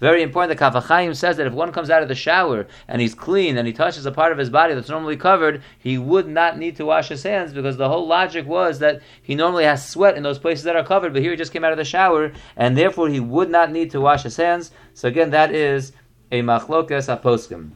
Very 0.00 0.22
important. 0.22 0.48
The 0.48 0.56
Kaf 0.56 0.72
HaChaim 0.72 1.14
says 1.14 1.36
that 1.36 1.46
if 1.46 1.52
one 1.52 1.72
comes 1.72 1.90
out 1.90 2.02
of 2.02 2.08
the 2.08 2.14
shower 2.14 2.66
and 2.88 3.00
he's 3.00 3.14
clean 3.14 3.58
and 3.58 3.66
he 3.66 3.72
touches 3.72 4.06
a 4.06 4.10
part 4.10 4.32
of 4.32 4.38
his 4.38 4.48
body 4.48 4.74
that's 4.74 4.88
normally 4.88 5.16
covered, 5.16 5.62
he 5.78 5.98
would 5.98 6.26
not 6.26 6.58
need 6.58 6.76
to 6.76 6.86
wash 6.86 7.08
his 7.08 7.22
hands 7.22 7.52
because 7.52 7.76
the 7.76 7.88
whole 7.88 8.06
logic 8.06 8.46
was 8.46 8.78
that 8.78 9.02
he 9.22 9.34
normally 9.34 9.64
has 9.64 9.86
sweat 9.86 10.16
in 10.16 10.22
those 10.22 10.38
places 10.38 10.64
that 10.64 10.76
are 10.76 10.84
covered, 10.84 11.12
but 11.12 11.22
here 11.22 11.32
he 11.32 11.36
just 11.36 11.52
came 11.52 11.64
out 11.64 11.72
of 11.72 11.78
the 11.78 11.84
shower 11.84 12.32
and 12.56 12.76
therefore 12.76 13.08
he 13.08 13.20
would 13.20 13.50
not 13.50 13.70
need 13.70 13.90
to 13.90 14.00
wash 14.00 14.22
his 14.22 14.36
hands. 14.36 14.70
So 14.94 15.08
again, 15.08 15.30
that 15.30 15.54
is 15.54 15.92
a 16.32 16.40
machlokas 16.40 17.14
aposkim. 17.14 17.72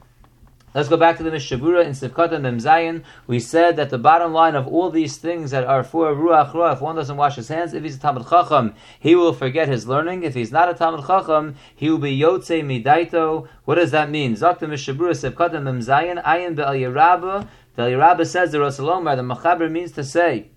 Let's 0.74 0.88
go 0.88 0.96
back 0.96 1.18
to 1.18 1.22
the 1.22 1.30
Mishabura 1.30 1.84
in 1.84 1.92
Sivkata 1.92 2.32
Memzayin. 2.32 3.04
We 3.28 3.38
said 3.38 3.76
that 3.76 3.90
the 3.90 3.98
bottom 3.98 4.32
line 4.32 4.56
of 4.56 4.66
all 4.66 4.90
these 4.90 5.18
things 5.18 5.52
that 5.52 5.62
are 5.62 5.84
for 5.84 6.12
Ruach 6.12 6.50
Ruach, 6.50 6.72
if 6.72 6.80
one 6.80 6.96
doesn't 6.96 7.16
wash 7.16 7.36
his 7.36 7.46
hands, 7.46 7.74
if 7.74 7.84
he's 7.84 7.94
a 7.94 8.00
Talmud 8.00 8.28
Chacham, 8.28 8.74
he 8.98 9.14
will 9.14 9.32
forget 9.32 9.68
his 9.68 9.86
learning. 9.86 10.24
If 10.24 10.34
he's 10.34 10.50
not 10.50 10.68
a 10.68 10.74
Talmud 10.74 11.06
Chacham, 11.06 11.54
he 11.76 11.88
will 11.90 11.98
be 11.98 12.18
Yotze 12.18 12.60
Midaito. 12.64 13.46
What 13.66 13.76
does 13.76 13.92
that 13.92 14.10
mean? 14.10 14.34
Zakta 14.34 14.62
Mishabura 14.62 15.12
Sivkata 15.12 15.62
Memzayin, 15.62 16.20
Ayin 16.24 16.56
Be'al 16.56 16.74
Yerabba. 16.74 17.46
The 17.76 17.82
Yerabba 17.82 18.26
says 18.26 18.50
the 18.50 18.58
Rosalomar, 18.58 19.14
the 19.14 19.22
Machaber 19.22 19.70
means 19.70 19.92
to 19.92 20.02
say, 20.02 20.50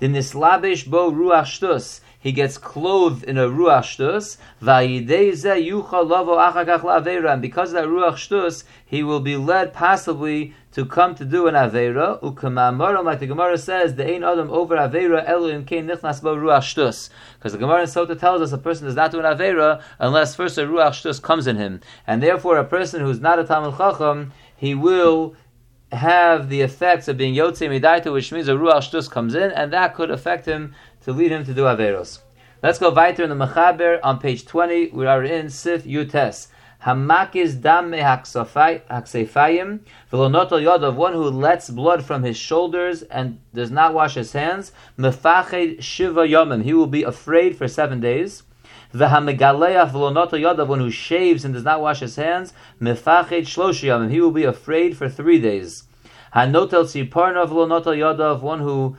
the 0.00 0.08
Nislabish 0.08 0.90
Bo 0.90 1.10
Ruach 1.10 1.44
Shtus 1.44 2.00
he 2.22 2.30
gets 2.30 2.56
clothed 2.56 3.24
in 3.24 3.36
a 3.36 3.48
ruach 3.48 3.82
shtus, 3.82 4.38
and 7.32 7.42
because 7.42 7.68
of 7.70 7.74
that 7.74 7.88
ruach 7.88 8.14
shtus, 8.14 8.62
he 8.86 9.02
will 9.02 9.18
be 9.18 9.36
led 9.36 9.74
possibly 9.74 10.54
to 10.70 10.86
come 10.86 11.16
to 11.16 11.24
do 11.24 11.48
an 11.48 11.54
avera. 11.54 12.22
Like 13.04 13.18
the 13.18 13.26
Gemara 13.26 13.58
says, 13.58 13.96
the 13.96 14.08
ein 14.08 14.22
adam 14.22 14.50
over 14.52 14.76
avera 14.76 15.28
elohim 15.28 15.64
kein 15.64 15.88
nichnas 15.88 16.22
bo 16.22 16.36
ruach 16.36 16.60
shtus. 16.60 17.10
Because 17.38 17.52
the 17.52 17.58
Gemara 17.58 17.80
in 17.80 17.88
Sota 17.88 18.16
tells 18.16 18.40
us 18.40 18.52
a 18.52 18.58
person 18.58 18.86
does 18.86 18.94
not 18.94 19.10
do 19.10 19.18
an 19.18 19.24
avera 19.24 19.82
unless 19.98 20.36
first 20.36 20.56
a 20.58 20.62
ruach 20.62 20.92
shtus 20.92 21.20
comes 21.20 21.48
in 21.48 21.56
him, 21.56 21.80
and 22.06 22.22
therefore 22.22 22.56
a 22.56 22.64
person 22.64 23.00
who's 23.00 23.18
not 23.18 23.40
a 23.40 23.44
talmud 23.44 23.76
chacham, 23.76 24.32
he 24.56 24.76
will 24.76 25.34
have 25.90 26.48
the 26.48 26.62
effects 26.62 27.06
of 27.08 27.18
being 27.18 27.34
Yotze 27.34 27.68
Midaita, 27.68 28.10
which 28.12 28.32
means 28.32 28.48
a 28.48 28.52
Ruach 28.52 28.90
Shtus 28.90 29.10
comes 29.10 29.34
in, 29.34 29.50
and 29.50 29.72
that 29.72 29.94
could 29.94 30.10
affect 30.10 30.46
him 30.46 30.74
to 31.04 31.12
lead 31.12 31.32
him 31.32 31.44
to 31.44 31.54
do 31.54 31.62
Averos. 31.62 32.20
Let's 32.62 32.78
go 32.78 32.90
weiter 32.90 33.24
in 33.24 33.30
the 33.30 33.46
Mechaber 33.46 33.98
on 34.02 34.20
page 34.20 34.46
20. 34.46 34.90
We 34.90 35.06
are 35.06 35.24
in 35.24 35.50
Sif 35.50 35.84
Yutes. 35.84 36.48
Hamakis 36.84 37.60
dam 37.60 37.92
haksefayim, 37.92 39.80
v'lonotel 40.12 40.82
of 40.82 40.96
one 40.96 41.12
who 41.12 41.30
lets 41.30 41.70
blood 41.70 42.04
from 42.04 42.24
his 42.24 42.36
shoulders 42.36 43.02
and 43.02 43.38
does 43.54 43.70
not 43.70 43.94
wash 43.94 44.14
his 44.14 44.32
hands, 44.32 44.72
mefached 44.98 45.80
shiva 45.80 46.22
yomim, 46.22 46.64
he 46.64 46.74
will 46.74 46.88
be 46.88 47.04
afraid 47.04 47.56
for 47.56 47.68
seven 47.68 48.00
days. 48.00 48.42
V'hamegaleach 48.92 49.92
v'lonotel 49.92 50.58
of 50.58 50.68
one 50.68 50.80
who 50.80 50.90
shaves 50.90 51.44
and 51.44 51.54
does 51.54 51.62
not 51.62 51.80
wash 51.80 52.00
his 52.00 52.16
hands, 52.16 52.52
mefached 52.80 53.46
shlosh 53.46 53.84
yomim, 53.84 54.10
he 54.10 54.20
will 54.20 54.32
be 54.32 54.44
afraid 54.44 54.96
for 54.96 55.08
three 55.08 55.40
days. 55.40 55.84
Hanotel 56.34 56.84
tziparna 56.84 57.46
v'lonotel 57.46 58.18
of 58.18 58.42
one 58.42 58.58
who 58.58 58.96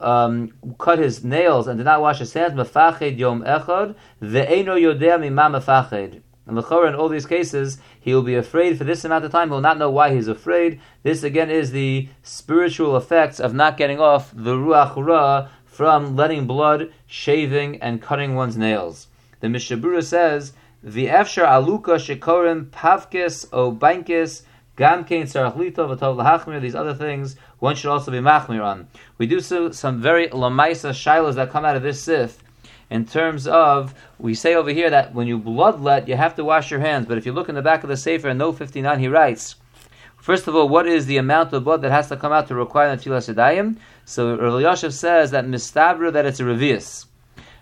um, 0.00 0.52
cut 0.78 0.98
his 0.98 1.24
nails 1.24 1.66
and 1.66 1.78
did 1.78 1.84
not 1.84 2.00
wash 2.00 2.18
his 2.18 2.32
hands, 2.32 2.54
mefached 2.54 3.18
yom 3.18 3.42
echad, 3.42 3.94
ve'eno 4.20 4.76
yodea 4.80 5.20
mima 5.20 5.50
mefached. 5.58 6.20
And 6.46 6.56
the 6.56 6.82
in 6.82 6.96
all 6.96 7.08
these 7.08 7.26
cases, 7.26 7.78
he 8.00 8.12
will 8.12 8.22
be 8.22 8.34
afraid 8.34 8.76
for 8.76 8.82
this 8.82 9.04
amount 9.04 9.24
of 9.24 9.30
time. 9.30 9.48
He 9.48 9.52
will 9.52 9.60
not 9.60 9.78
know 9.78 9.90
why 9.90 10.12
he's 10.12 10.26
afraid. 10.26 10.80
This 11.04 11.22
again 11.22 11.48
is 11.48 11.70
the 11.70 12.08
spiritual 12.24 12.96
effects 12.96 13.38
of 13.38 13.54
not 13.54 13.76
getting 13.76 14.00
off 14.00 14.32
the 14.34 14.56
ruach 14.56 14.96
ra 14.96 15.48
from 15.64 16.16
letting 16.16 16.48
blood, 16.48 16.92
shaving, 17.06 17.80
and 17.80 18.02
cutting 18.02 18.34
one's 18.34 18.56
nails. 18.56 19.06
The 19.38 19.46
Mishabura 19.46 20.02
says, 20.02 20.52
the 20.82 21.06
efshar 21.06 21.46
aluka 21.46 21.96
shekorim 21.98 22.70
pavkis 22.70 23.46
o 23.52 23.70
bankis 23.70 24.42
gamkein 24.76 25.24
sarachlito 25.24 25.88
v'tov 25.88 26.16
lahachmir. 26.16 26.60
These 26.60 26.74
other 26.74 26.94
things 26.94 27.36
one 27.58 27.76
should 27.76 27.90
also 27.90 28.10
be 28.10 28.18
machmir 28.18 28.64
on. 28.64 28.88
We 29.18 29.26
do 29.26 29.40
so, 29.40 29.70
some 29.70 30.00
very 30.00 30.28
lamaisa 30.28 30.90
shilas 30.90 31.34
that 31.34 31.50
come 31.50 31.64
out 31.64 31.76
of 31.76 31.82
this 31.82 32.02
sif 32.02 32.38
in 32.90 33.06
terms 33.06 33.46
of, 33.46 33.94
we 34.18 34.34
say 34.34 34.54
over 34.54 34.70
here 34.70 34.90
that 34.90 35.14
when 35.14 35.28
you 35.28 35.38
bloodlet, 35.38 36.08
you 36.08 36.16
have 36.16 36.34
to 36.34 36.44
wash 36.44 36.70
your 36.70 36.80
hands. 36.80 37.06
But 37.06 37.18
if 37.18 37.24
you 37.24 37.32
look 37.32 37.48
in 37.48 37.54
the 37.54 37.62
back 37.62 37.84
of 37.84 37.88
the 37.88 37.96
Sefer 37.96 38.28
in 38.28 38.38
No. 38.38 38.52
59, 38.52 38.98
he 38.98 39.08
writes, 39.08 39.54
First 40.16 40.48
of 40.48 40.56
all, 40.56 40.68
what 40.68 40.86
is 40.86 41.06
the 41.06 41.16
amount 41.16 41.52
of 41.52 41.64
blood 41.64 41.82
that 41.82 41.92
has 41.92 42.08
to 42.08 42.16
come 42.16 42.32
out 42.32 42.48
to 42.48 42.54
require 42.54 42.94
the 42.94 43.02
Tfilah 43.02 43.34
Sedayim? 43.34 43.76
So 44.04 44.36
Rav 44.36 44.52
Yashiv 44.54 44.92
says 44.92 45.30
that 45.30 45.46
mistabra 45.46 46.12
that 46.12 46.26
it's 46.26 46.40
a 46.40 46.42
revius. 46.42 47.06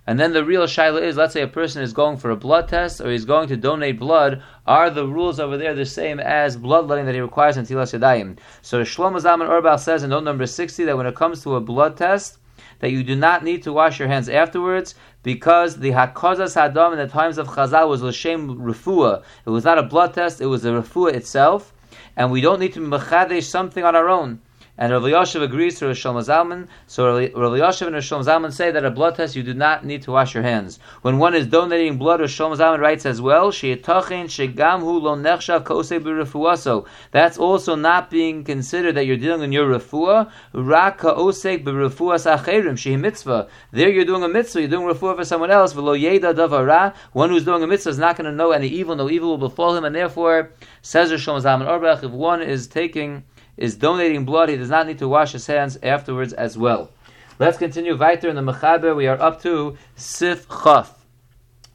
And 0.09 0.19
then 0.19 0.33
the 0.33 0.43
real 0.43 0.63
shaila 0.63 1.03
is, 1.03 1.19
let's 1.19 1.35
say 1.35 1.43
a 1.43 1.47
person 1.47 1.83
is 1.83 1.93
going 1.93 2.17
for 2.17 2.31
a 2.31 2.37
blood 2.37 2.67
test 2.67 3.03
or 3.03 3.11
he's 3.11 3.27
going 3.27 3.47
to 3.49 3.59
donate 3.59 3.99
blood. 3.99 4.43
Are 4.67 4.89
the 4.89 5.07
rules 5.07 5.39
over 5.39 5.59
there 5.59 5.75
the 5.75 5.85
same 5.85 6.19
as 6.19 6.57
bloodletting 6.57 7.05
that 7.05 7.15
he 7.15 7.21
requires 7.21 7.59
in 7.59 7.67
Tilas 7.67 7.93
Yadayim? 7.93 8.39
So 8.63 8.81
Shlomo 8.81 9.21
Zalman 9.21 9.51
Auerbach 9.51 9.81
says 9.81 10.03
in 10.03 10.09
note 10.09 10.25
number 10.25 10.47
60 10.47 10.83
that 10.87 10.97
when 10.97 11.05
it 11.05 11.15
comes 11.15 11.43
to 11.43 11.57
a 11.57 11.61
blood 11.61 11.99
test, 11.99 12.39
that 12.79 12.91
you 12.91 13.05
do 13.05 13.17
not 13.17 13.45
need 13.45 13.63
to 13.65 13.73
wash 13.75 13.99
your 13.99 14.09
hands 14.09 14.31
afterwards 14.31 14.95
because 15.23 15.77
the 15.77 15.91
Hakozas 15.91 16.57
Hadam 16.57 16.93
in 16.93 16.99
the 16.99 17.07
times 17.07 17.37
of 17.37 17.49
Chazal 17.49 17.91
was 17.91 18.01
L'Shem 18.01 18.57
Refuah. 18.57 19.23
It 19.45 19.51
was 19.51 19.65
not 19.65 19.77
a 19.77 19.83
blood 19.83 20.15
test, 20.15 20.41
it 20.41 20.47
was 20.47 20.65
a 20.65 20.71
Refuah 20.71 21.13
itself, 21.13 21.75
and 22.17 22.31
we 22.31 22.41
don't 22.41 22.61
need 22.61 22.73
to 22.73 22.81
mechadesh 22.81 23.43
something 23.43 23.85
on 23.85 23.95
our 23.95 24.09
own. 24.09 24.41
And 24.81 24.93
Rav 24.93 25.03
Yashiv 25.03 25.43
agrees 25.43 25.81
to 25.81 25.87
Rosh 25.87 26.07
Zalman. 26.07 26.69
So 26.87 27.07
Rav 27.07 27.53
Yashiv 27.53 27.87
and 27.87 27.95
Rosh 27.97 28.13
Zalman 28.13 28.53
say 28.53 28.71
that 28.71 28.85
a 28.85 28.91
blood 28.93 29.17
test 29.17 29.35
you 29.35 29.43
do 29.43 29.53
not 29.53 29.85
need 29.85 30.03
to 30.03 30.13
wash 30.13 30.35
your 30.35 30.45
hands. 30.45 30.79
When 31.03 31.19
one 31.19 31.35
is 31.35 31.49
donating 31.49 31.99
blood, 31.99 32.21
Rosh 32.21 32.41
Zalman 32.41 32.79
writes 32.79 33.05
as 33.05 33.21
well, 33.21 33.51
That's 37.11 37.39
also 37.39 37.75
not 37.75 38.09
being 38.09 38.45
considered 38.45 38.95
that 38.95 39.05
you're 39.05 39.17
dealing 39.17 39.43
in 39.43 39.51
your 39.51 39.67
refuah. 39.67 40.31
Rak 40.53 40.99
ka'osek 40.99 41.65
b'refuas 41.65 42.39
acherim 42.39 42.75
shehi. 42.75 43.49
There 43.73 43.89
you're 43.89 44.05
doing 44.05 44.23
a 44.23 44.29
mitzvah, 44.29 44.61
you're 44.61 44.71
doing 44.71 44.87
refuah 44.87 45.17
for 45.17 45.25
someone 45.25 45.51
else. 45.51 45.75
V'lo 45.75 45.99
yeda. 46.01 46.95
One 47.13 47.31
who's 47.31 47.45
doing 47.45 47.65
a 47.65 47.67
mitzvah 47.67 47.91
is 47.91 47.99
not 47.99 48.17
going 48.17 48.27
to 48.27 48.33
know 48.33 48.53
any 48.53 48.69
evil, 48.69 48.95
no 48.95 49.11
evil 49.11 49.31
will 49.31 49.49
befall 49.49 49.75
him, 49.77 49.85
and 49.85 49.97
therefore 49.97 50.53
says 50.83 51.11
Rosh 51.11 51.27
Zalman 51.27 51.67
Auerbach, 51.67 52.05
if 52.05 52.13
one 52.13 52.41
is 52.43 52.69
taking 52.69 53.25
is 53.59 53.75
donating 53.75 54.25
blood, 54.25 54.49
he 54.49 54.57
does 54.57 54.71
not 54.71 54.87
need 54.87 54.99
to 54.99 55.09
wash 55.09 55.33
his 55.33 55.47
hands 55.47 55.77
afterwards 55.83 56.33
as 56.33 56.57
well. 56.57 56.91
Let's 57.39 57.59
continue 57.59 57.97
weiter 57.97 58.29
in 58.29 58.37
the 58.37 58.43
Mechaber. 58.43 58.97
We 58.97 59.07
are 59.07 59.21
up 59.21 59.43
to 59.43 59.77
Sif 59.97 60.49
Chaf. 60.49 60.95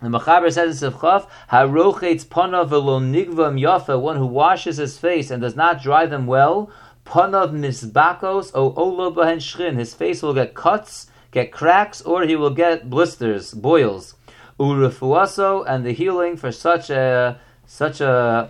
The 0.01 0.09
Mechaber 0.09 0.51
says 0.51 0.81
in 0.81 0.91
Sif 0.91 1.01
Chaf, 1.01 1.27
Harochetz 1.51 2.25
panav 2.25 2.69
velo 2.69 2.99
nigvam 2.99 3.59
yafa, 3.59 3.99
one 3.99 4.17
who 4.17 4.25
washes 4.25 4.77
his 4.77 4.97
face 4.97 5.29
and 5.29 5.41
does 5.41 5.55
not 5.55 5.81
dry 5.81 6.05
them 6.05 6.25
well, 6.25 6.71
panav 7.05 7.51
misbakos 7.51 8.51
o 8.53 8.73
olo 8.75 9.11
shrin, 9.39 9.77
his 9.77 9.93
face 9.93 10.21
will 10.21 10.33
get 10.33 10.53
cuts, 10.53 11.07
get 11.31 11.51
cracks, 11.51 12.01
or 12.01 12.23
he 12.23 12.35
will 12.35 12.49
get 12.49 12.89
blisters, 12.89 13.53
boils. 13.53 14.15
Urefuaso, 14.59 15.65
and 15.67 15.85
the 15.85 15.93
healing 15.93 16.37
for 16.37 16.51
such 16.51 16.89
a 16.89 17.39
such 17.65 18.01
a 18.01 18.49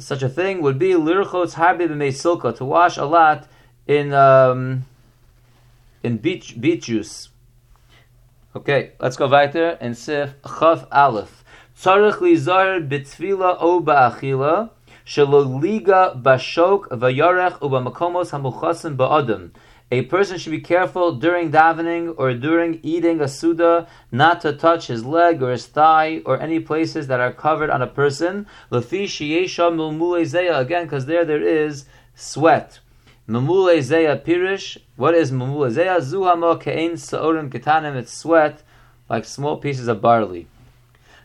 such 0.00 0.22
a 0.22 0.28
thing 0.28 0.62
would 0.62 0.78
be 0.78 0.92
lirchotz 0.94 1.54
harbi 1.54 1.86
silka 2.12 2.56
to 2.56 2.64
wash 2.64 2.96
a 2.96 3.04
lot 3.04 3.46
in 3.86 4.12
um, 4.12 4.84
in 6.02 6.16
beach 6.16 6.60
beet 6.60 6.82
juice. 6.82 7.28
Okay, 8.56 8.92
let's 8.98 9.16
go 9.16 9.28
weiter 9.28 9.78
and 9.80 9.96
sif 9.96 10.30
chav 10.42 10.86
aleph. 10.90 11.44
Tzarich 11.78 12.18
lizar 12.18 12.86
bitzvila 12.88 13.56
o 13.60 13.80
ba'achila 13.80 14.70
shelo 15.06 15.60
liga 15.62 16.14
bashok 16.20 16.88
vayarech 16.88 17.58
ubamakomos 17.60 18.30
hamuchasim 18.32 18.96
ba'adam. 18.96 19.50
A 19.92 20.02
person 20.02 20.38
should 20.38 20.52
be 20.52 20.60
careful 20.60 21.16
during 21.16 21.50
davening 21.50 22.14
or 22.16 22.32
during 22.32 22.78
eating 22.84 23.20
a 23.20 23.26
suda 23.26 23.88
not 24.12 24.40
to 24.42 24.52
touch 24.52 24.86
his 24.86 25.04
leg 25.04 25.42
or 25.42 25.50
his 25.50 25.66
thigh 25.66 26.22
or 26.24 26.40
any 26.40 26.60
places 26.60 27.08
that 27.08 27.18
are 27.18 27.32
covered 27.32 27.70
on 27.70 27.82
a 27.82 27.88
person. 27.88 28.46
Again, 28.70 28.86
because 30.84 31.06
there 31.06 31.24
there 31.24 31.42
is 31.42 31.86
sweat. 32.14 32.78
pirish. 33.28 34.76
What 34.94 35.16
is 35.16 35.32
mamule 35.32 35.72
Zuhamo 35.72 36.62
kein 36.62 36.92
saorim 36.92 37.50
ketanim. 37.50 37.96
It's 37.96 38.12
sweat 38.12 38.62
like 39.08 39.24
small 39.24 39.56
pieces 39.56 39.88
of 39.88 40.00
barley. 40.00 40.46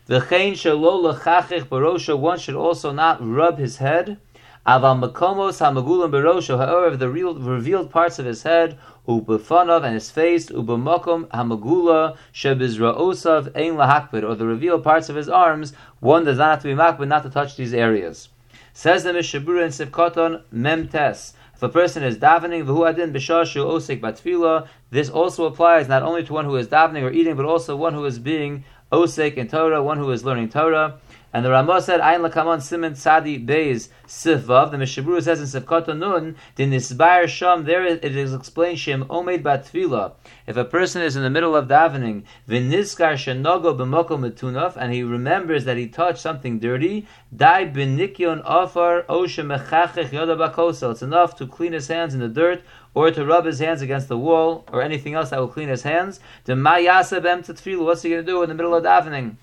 Barosha. 0.08 2.18
One 2.18 2.38
should 2.40 2.56
also 2.56 2.90
not 2.90 3.18
rub 3.20 3.58
his 3.58 3.76
head. 3.76 4.18
Aval 4.66 4.98
makomos 5.00 5.60
hamagulam 5.60 6.10
berosho, 6.10 6.58
however, 6.58 6.96
the 6.96 7.08
real, 7.08 7.36
revealed 7.36 7.88
parts 7.88 8.18
of 8.18 8.26
his 8.26 8.42
head, 8.42 8.76
ubefanav 9.06 9.84
and 9.84 9.94
his 9.94 10.10
face, 10.10 10.50
ubemakom 10.50 11.26
hamagula 11.28 12.16
shebizraosav 12.34 13.54
ein 13.54 13.76
lahakbid, 13.76 14.28
or 14.28 14.34
the 14.34 14.44
revealed 14.44 14.82
parts 14.82 15.08
of 15.08 15.14
his 15.14 15.28
arms, 15.28 15.72
one 16.00 16.24
does 16.24 16.38
not 16.38 16.50
have 16.50 16.62
to 16.62 16.66
be 16.66 16.74
makbid, 16.74 17.06
not 17.06 17.22
to 17.22 17.30
touch 17.30 17.54
these 17.54 17.72
areas. 17.72 18.28
Says 18.72 19.04
the 19.04 19.12
Mishabura 19.12 19.62
in 19.62 19.70
Sivkoton, 19.70 20.42
memtes. 20.52 21.34
If 21.54 21.62
a 21.62 21.68
person 21.68 22.02
is 22.02 22.18
davening, 22.18 22.66
v'hu 22.66 22.90
adin 22.90 23.12
b'shashu 23.12 23.64
osik 23.64 24.00
batfila, 24.00 24.66
this 24.90 25.08
also 25.08 25.44
applies 25.44 25.86
not 25.86 26.02
only 26.02 26.24
to 26.24 26.32
one 26.32 26.44
who 26.44 26.56
is 26.56 26.66
davening 26.66 27.04
or 27.04 27.12
eating, 27.12 27.36
but 27.36 27.46
also 27.46 27.76
one 27.76 27.94
who 27.94 28.04
is 28.04 28.18
being 28.18 28.64
osik 28.90 29.34
in 29.34 29.46
Torah, 29.46 29.80
one 29.80 29.98
who 29.98 30.10
is 30.10 30.24
learning 30.24 30.48
Torah. 30.48 30.98
And 31.36 31.44
the 31.44 31.50
Ramah 31.50 31.82
said, 31.82 32.00
Ayin 32.00 32.26
lakamon 32.26 32.60
simen 32.60 32.92
tzadi 32.92 33.46
beis 33.46 33.90
sifvav. 34.06 34.70
The 34.70 34.78
Mishaburu 34.78 35.22
says 35.22 35.38
in 35.38 35.62
Sifkata 35.62 35.94
nun, 35.94 36.34
din 36.54 36.70
nisbayer 36.70 37.28
sham, 37.28 37.64
there 37.64 37.84
it 37.84 38.02
is 38.02 38.32
explained, 38.32 38.78
shem 38.78 39.04
omed 39.04 39.42
batfila. 39.42 40.14
If 40.46 40.56
a 40.56 40.64
person 40.64 41.02
is 41.02 41.14
in 41.14 41.22
the 41.22 41.28
middle 41.28 41.54
of 41.54 41.68
davening, 41.68 42.22
v'nizkar 42.48 43.16
shenogo 43.18 43.76
b'moko 43.76 44.16
metunaf, 44.18 44.78
and 44.78 44.94
he 44.94 45.02
remembers 45.02 45.66
that 45.66 45.76
he 45.76 45.88
touched 45.88 46.20
something 46.20 46.58
dirty, 46.58 47.06
dai 47.36 47.66
b'nikyon 47.66 48.40
afar 48.46 49.02
oshe 49.02 49.44
mechachech 49.44 50.08
yoda 50.08 50.38
bakosa. 50.38 50.92
It's 50.92 51.02
enough 51.02 51.36
to 51.36 51.46
clean 51.46 51.74
his 51.74 51.88
hands 51.88 52.14
in 52.14 52.20
the 52.20 52.28
dirt, 52.28 52.62
or 52.94 53.10
to 53.10 53.26
rub 53.26 53.44
his 53.44 53.58
hands 53.58 53.82
against 53.82 54.08
the 54.08 54.16
wall, 54.16 54.64
or 54.72 54.80
anything 54.80 55.12
else 55.12 55.28
that 55.28 55.38
will 55.38 55.48
clean 55.48 55.68
his 55.68 55.82
hands. 55.82 56.18
What's 56.46 56.56
he 56.56 56.56
going 56.56 57.44
to 57.44 58.22
do 58.24 58.42
in 58.42 58.48
the 58.48 58.54
middle 58.54 58.74
of 58.74 58.84
davening? 58.84 59.36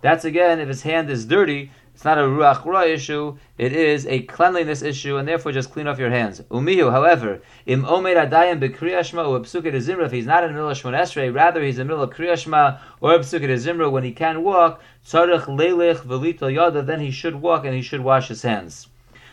That's 0.00 0.24
again, 0.24 0.60
if 0.60 0.68
his 0.68 0.82
hand 0.82 1.10
is 1.10 1.26
dirty, 1.26 1.72
it's 1.92 2.04
not 2.04 2.18
a 2.18 2.22
ruach 2.22 2.64
ra 2.64 2.82
issue, 2.82 3.36
it 3.58 3.72
is 3.72 4.06
a 4.06 4.22
cleanliness 4.22 4.82
issue, 4.82 5.16
and 5.16 5.26
therefore 5.26 5.50
just 5.50 5.72
clean 5.72 5.88
off 5.88 5.98
your 5.98 6.10
hands. 6.10 6.40
Umihu, 6.42 6.92
however, 6.92 7.42
im 7.66 7.84
omer 7.84 8.14
adayim 8.14 8.60
bekriyashma 8.60 9.26
or 9.26 9.40
zimra, 9.40 10.06
if 10.06 10.12
he's 10.12 10.24
not 10.24 10.44
in 10.44 10.50
the 10.50 10.54
middle 10.54 10.70
of 10.70 10.78
Shmon 10.78 10.96
Esrei, 10.96 11.34
rather 11.34 11.60
he's 11.60 11.80
in 11.80 11.88
the 11.88 11.92
middle 11.92 12.04
of 12.04 12.14
kriyashma 12.14 12.78
or 13.00 13.18
psuket 13.18 13.50
zimra, 13.54 13.90
when 13.90 14.04
he 14.04 14.12
can 14.12 14.44
walk, 14.44 14.80
tzarech 15.04 15.46
leilech 15.46 16.02
velito 16.02 16.54
yada, 16.54 16.82
then 16.82 17.00
he 17.00 17.10
should 17.10 17.34
walk 17.34 17.64
and 17.64 17.74
he 17.74 17.82
should 17.82 18.00
wash 18.00 18.28
his 18.28 18.42
hands. 18.42 18.86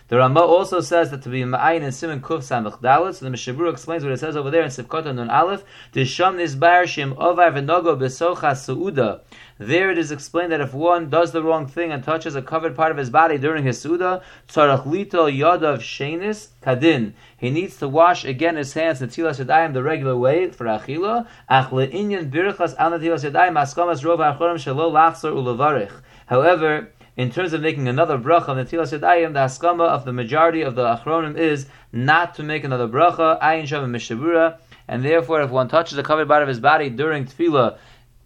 The 0.08 0.18
Ramah 0.18 0.42
also 0.42 0.82
says 0.82 1.10
that 1.10 1.24
to 1.24 1.30
be 1.30 1.42
ma'ayin 1.42 1.82
in 1.82 1.92
Simon 1.92 2.22
Kuf 2.22 2.42
Samach 2.42 2.80
Dalit. 2.80 3.16
So 3.16 3.26
the 3.26 3.32
Mishabur 3.32 3.72
explains 3.72 4.04
what 4.04 4.14
it 4.14 4.20
says 4.20 4.38
over 4.38 4.52
there 4.52 4.62
in 4.62 4.70
Sivkota 4.70 5.16
Nun 5.16 5.32
Aleph. 5.32 5.64
Disham 5.94 6.38
nisbar 6.38 6.84
shim 6.84 7.16
ovar 7.16 7.52
v'nogo 7.52 7.98
besocha 7.98 8.52
suuda. 8.52 9.22
There 9.58 9.90
it 9.90 9.98
is 9.98 10.12
explained 10.12 10.52
that 10.52 10.62
if 10.62 10.76
one 10.76 11.10
does 11.10 11.32
the 11.32 11.42
wrong 11.42 11.66
thing 11.66 11.92
and 11.92 12.04
touches 12.04 12.36
a 12.36 12.44
covered 12.44 12.76
part 12.76 12.92
of 12.92 12.98
his 12.98 13.10
body 13.10 13.40
during 13.40 13.64
his 13.64 13.82
suda, 13.82 14.22
tzarach 14.48 14.84
lito 14.84 15.28
yadav 15.28 15.80
shenis 15.80 16.50
kadin. 16.62 17.14
He 17.36 17.50
needs 17.50 17.78
to 17.78 17.88
wash 17.88 18.26
again 18.26 18.58
his 18.58 18.74
hands 18.74 19.02
in 19.02 19.10
tilas 19.10 19.44
yadayim 19.44 19.74
the 19.74 19.82
regular 19.82 20.16
way 20.16 20.52
for 20.52 20.66
achila. 20.66 21.26
Ach 21.50 21.72
le'inyan 21.72 22.30
birchas 22.30 22.76
al 22.78 22.92
tilas 22.92 23.28
yadayim 23.28 23.54
askamas 23.54 24.04
rov 24.04 24.18
ha'achorim 24.18 24.58
shelo 24.58 24.92
lachzor 24.92 25.34
ulevarich. 25.34 25.94
However, 26.28 26.90
in 27.18 27.32
terms 27.32 27.54
of 27.54 27.62
making 27.62 27.88
another 27.88 28.18
bracha 28.18 28.50
on 28.50 28.58
the 28.58 28.66
Tilas 28.66 28.98
Yadayim, 28.98 29.34
the 29.34 29.40
haskama 29.40 29.88
of 29.88 30.06
the 30.06 30.12
majority 30.12 30.62
of 30.62 30.76
the 30.76 30.84
Achronim 30.84 31.38
is 31.38 31.68
not 31.92 32.36
to 32.36 32.44
make 32.44 32.64
another 32.64 32.88
bracha, 32.88 33.42
ayin 33.42 33.64
shavim 33.64 33.90
mishabura, 33.90 34.58
and 34.88 35.04
therefore 35.04 35.42
if 35.42 35.50
one 35.50 35.68
touches 35.68 35.96
the 35.96 36.04
covered 36.04 36.28
part 36.28 36.42
of 36.42 36.50
his 36.50 36.60
body 36.60 36.90
during 36.90 37.26
tefillah, 37.26 37.78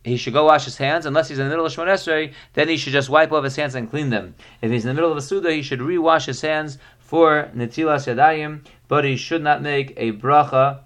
he 0.03 0.17
should 0.17 0.33
go 0.33 0.45
wash 0.45 0.65
his 0.65 0.77
hands. 0.77 1.05
Unless 1.05 1.29
he's 1.29 1.39
in 1.39 1.45
the 1.45 1.49
middle 1.49 1.65
of 1.65 1.73
Shemon 1.73 1.87
Esrei, 1.87 2.33
then 2.53 2.69
he 2.69 2.77
should 2.77 2.93
just 2.93 3.09
wipe 3.09 3.31
off 3.31 3.43
his 3.43 3.55
hands 3.55 3.75
and 3.75 3.89
clean 3.89 4.09
them. 4.09 4.33
If 4.61 4.71
he's 4.71 4.85
in 4.85 4.89
the 4.89 4.93
middle 4.93 5.11
of 5.11 5.17
a 5.17 5.21
Suda, 5.21 5.51
he 5.51 5.61
should 5.61 5.81
re-wash 5.81 6.25
his 6.25 6.41
hands 6.41 6.77
for 6.99 7.49
Netilas 7.55 8.07
Yadayim, 8.07 8.61
but 8.87 9.03
he 9.03 9.17
should 9.17 9.43
not 9.43 9.61
make 9.61 9.93
a 9.97 10.13
bracha. 10.13 10.79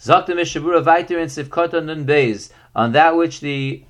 Zaktim 0.00 0.36
Mishabura 0.36 0.82
Vaiter 0.82 1.20
in 1.20 1.28
Sivkota 1.28 1.84
Nun 1.84 2.06
Beis, 2.06 2.50
on 2.74 2.92
that 2.92 3.16
which 3.16 3.40
the 3.40 3.82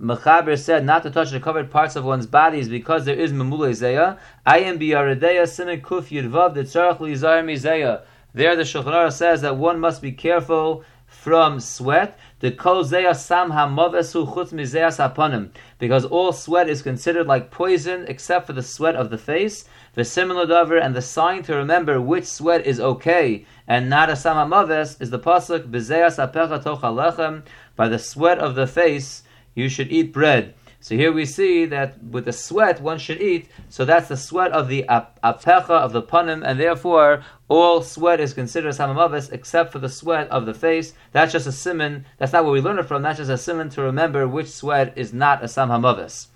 Mechaber 0.00 0.58
said 0.58 0.84
not 0.84 1.02
to 1.02 1.10
touch 1.10 1.30
the 1.30 1.40
covered 1.40 1.70
parts 1.70 1.96
of 1.96 2.04
one's 2.04 2.26
body 2.26 2.58
is 2.58 2.68
because 2.68 3.04
there 3.04 3.14
is 3.14 3.32
Memule 3.32 3.70
Zeya. 3.70 4.18
I 4.46 4.60
am 4.60 4.78
Biyaredeya 4.78 5.42
Simen 5.42 5.80
Kuf 5.80 6.08
Yirvav 6.08 6.54
the 6.54 6.62
Tzarech 6.62 6.98
Lizar 6.98 7.42
Mizeya. 7.44 8.02
There 8.34 8.56
the 8.56 8.62
Shulchan 8.62 9.12
says 9.12 9.42
that 9.42 9.56
one 9.56 9.78
must 9.78 10.00
be 10.00 10.12
careful 10.12 10.84
from 11.12 11.60
sweat. 11.60 12.18
The 12.40 12.50
kol 12.50 12.84
sam 12.84 13.52
hamavesu 13.52 14.26
chutz 14.34 14.52
mizeas 14.52 14.98
hapanim, 14.98 15.50
because 15.78 16.04
all 16.06 16.32
sweat 16.32 16.68
is 16.68 16.82
considered 16.82 17.26
like 17.26 17.50
poison 17.50 18.06
except 18.08 18.46
for 18.46 18.54
the 18.54 18.62
sweat 18.62 18.96
of 18.96 19.10
the 19.10 19.18
face. 19.18 19.66
The 19.94 20.04
similar 20.04 20.46
dover 20.46 20.78
and 20.78 20.96
the 20.96 21.02
sign 21.02 21.42
to 21.44 21.54
remember 21.54 22.00
which 22.00 22.24
sweat 22.24 22.66
is 22.66 22.80
okay 22.80 23.44
and 23.68 23.90
not 23.90 24.10
a 24.10 24.16
sam 24.16 24.36
hamaves 24.36 25.00
is 25.00 25.10
the 25.10 25.18
pasuk 25.18 25.70
bizeas 25.70 26.18
apecha 26.18 26.62
tochalechem. 26.62 27.42
By 27.76 27.88
the 27.88 27.98
sweat 27.98 28.38
of 28.38 28.54
the 28.54 28.66
face 28.66 29.22
you 29.54 29.68
should 29.68 29.92
eat 29.92 30.12
bread. 30.12 30.54
So 30.82 30.96
here 30.96 31.12
we 31.12 31.26
see 31.26 31.64
that 31.66 32.02
with 32.02 32.24
the 32.24 32.32
sweat 32.32 32.82
one 32.82 32.98
should 32.98 33.22
eat. 33.22 33.48
So 33.68 33.84
that's 33.84 34.08
the 34.08 34.16
sweat 34.16 34.50
of 34.50 34.66
the 34.66 34.84
apecha 34.88 35.70
of 35.70 35.92
the 35.92 36.02
panim, 36.02 36.42
and 36.44 36.58
therefore 36.58 37.22
all 37.48 37.82
sweat 37.82 38.18
is 38.18 38.34
considered 38.34 38.74
samamavis 38.74 39.30
except 39.30 39.70
for 39.70 39.78
the 39.78 39.88
sweat 39.88 40.28
of 40.30 40.44
the 40.44 40.54
face. 40.54 40.94
That's 41.12 41.30
just 41.32 41.46
a 41.46 41.52
simon. 41.52 42.04
That's 42.18 42.32
not 42.32 42.44
what 42.44 42.52
we 42.52 42.60
learn 42.60 42.80
it 42.80 42.86
from. 42.86 43.02
That's 43.02 43.18
just 43.18 43.30
a 43.30 43.38
simon 43.38 43.68
to 43.70 43.82
remember 43.82 44.26
which 44.26 44.48
sweat 44.48 44.92
is 44.96 45.12
not 45.12 45.44
a 45.44 45.46
samamavis. 45.46 46.26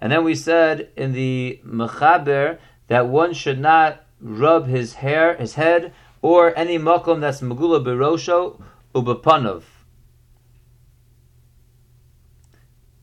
And 0.00 0.10
then 0.10 0.24
we 0.24 0.34
said 0.34 0.88
in 0.96 1.12
the 1.12 1.60
mechaber 1.62 2.58
that 2.88 3.08
one 3.08 3.34
should 3.34 3.58
not 3.58 4.04
rub 4.18 4.66
his 4.66 4.94
hair, 4.94 5.36
his 5.36 5.56
head, 5.56 5.92
or 6.22 6.58
any 6.58 6.78
makom 6.78 7.20
that's 7.20 7.42
magula 7.42 7.84
berosho 7.84 8.62
ubapanov. 8.94 9.64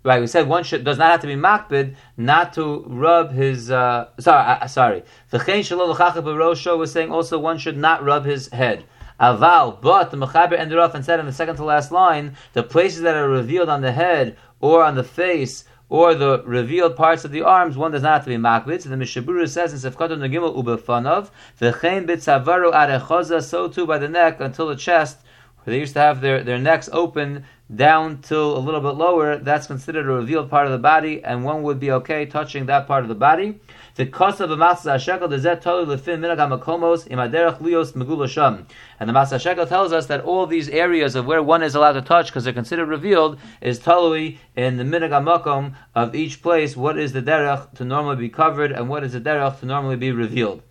Right, 0.04 0.20
we 0.20 0.26
said 0.26 0.48
one 0.48 0.64
should, 0.64 0.84
does 0.84 0.98
not 0.98 1.12
have 1.12 1.22
to 1.22 1.28
be 1.28 1.36
makbid 1.36 1.96
not 2.18 2.54
to 2.54 2.84
rub 2.88 3.32
his. 3.32 3.70
Uh, 3.70 4.08
sorry, 4.20 4.58
uh, 4.62 4.68
sorry. 4.68 5.04
The 5.30 5.38
chen 5.38 5.62
shalom 5.62 5.92
l'chachah 5.92 6.78
was 6.78 6.92
saying 6.92 7.12
also 7.12 7.38
one 7.38 7.60
should 7.60 7.78
not 7.78 8.04
rub 8.04 8.26
his 8.26 8.48
head. 8.48 8.84
Aval, 9.20 9.80
but 9.80 10.10
the 10.10 10.18
Mechaber 10.18 10.58
ended 10.58 10.80
off 10.80 10.96
and 10.96 11.06
said 11.06 11.20
in 11.20 11.28
the 11.28 11.32
second 11.32 11.58
to 11.58 11.64
last 11.64 11.92
line, 11.92 12.36
the 12.54 12.64
places 12.64 13.04
that 13.04 13.16
are 13.16 13.30
revealed 13.30 13.70
on 13.70 13.82
the 13.82 13.92
head 13.92 14.36
or 14.60 14.84
on 14.84 14.96
the 14.96 15.04
face 15.04 15.66
or 15.90 16.16
the 16.16 16.42
revealed 16.46 16.96
parts 16.96 17.24
of 17.24 17.32
the 17.32 17.44
arms, 17.44 17.78
one 17.78 17.92
does 17.92 18.02
not 18.02 18.14
have 18.14 18.24
to 18.24 18.30
be 18.30 18.38
makbid. 18.38 18.82
So 18.82 18.90
the 18.90 18.96
Mishaburu 18.96 19.48
says 19.48 19.72
in 19.74 19.92
Sefkato 19.92 20.18
Nagimel 20.18 20.56
Ubefanov, 20.58 21.30
the 21.60 21.78
chen 21.80 22.08
bitzavaru 22.08 22.72
arechoza, 22.72 23.44
so 23.44 23.68
too 23.68 23.86
by 23.86 24.00
the 24.00 24.10
neck 24.10 24.40
until 24.40 24.68
the 24.68 24.76
chest, 24.76 25.20
where 25.64 25.74
they 25.74 25.80
used 25.80 25.94
to 25.94 26.00
have 26.00 26.22
their, 26.22 26.44
their 26.44 26.58
necks 26.58 26.90
open 26.92 27.46
down 27.74 28.22
till 28.22 28.58
a 28.58 28.60
little 28.60 28.82
bit 28.82 28.96
lower, 28.96 29.38
that's 29.38 29.68
considered 29.68 30.06
a 30.06 30.12
revealed 30.12 30.50
part 30.50 30.66
of 30.66 30.72
the 30.72 30.78
body, 30.78 31.24
and 31.24 31.44
one 31.44 31.64
would 31.64 31.80
be 31.80 31.92
okay 31.92 32.26
touching 32.26 32.66
that 32.66 32.88
part 32.88 33.04
of 33.04 33.08
the 33.08 33.16
body. 33.16 33.60
The 33.96 34.06
cost 34.06 34.40
of 34.40 34.52
a 34.52 34.58
matzah 34.58 35.00
shekel 35.00 35.28
the 35.28 35.40
zet 35.40 35.62
tolu 35.62 35.86
lefin 35.86 36.20
minag 36.20 36.38
hamakomos 36.38 37.08
imaderach 37.08 37.60
lios 37.60 37.94
megulasham. 37.94 38.66
And 39.00 39.10
the 39.10 39.14
matzah 39.14 39.40
shekel 39.40 39.66
tells 39.66 39.94
us 39.94 40.08
that 40.08 40.22
all 40.22 40.48
these 40.48 40.70
areas 40.70 41.16
of 41.16 41.26
where 41.26 41.44
one 41.44 41.62
is 41.62 41.76
allowed 41.76 41.94
to 41.94 42.02
touch 42.02 42.28
because 42.28 42.44
they're 42.44 42.54
considered 42.54 42.88
revealed 42.88 43.40
is 43.62 43.80
tolui 43.80 44.38
in 44.56 44.78
the 44.78 44.84
minag 44.84 45.10
hamakom 45.10 45.76
of 45.94 46.16
each 46.16 46.42
place. 46.42 46.76
What 46.76 46.98
is 46.98 47.14
the 47.14 47.22
derech 47.22 47.74
to 47.76 47.86
normally 47.86 48.18
be 48.18 48.30
covered, 48.30 48.72
and 48.72 48.90
what 48.90 49.04
is 49.04 49.14
the 49.14 49.22
derech 49.22 49.60
to 49.60 49.66
normally 49.66 49.98
be 49.98 50.12
revealed? 50.12 50.64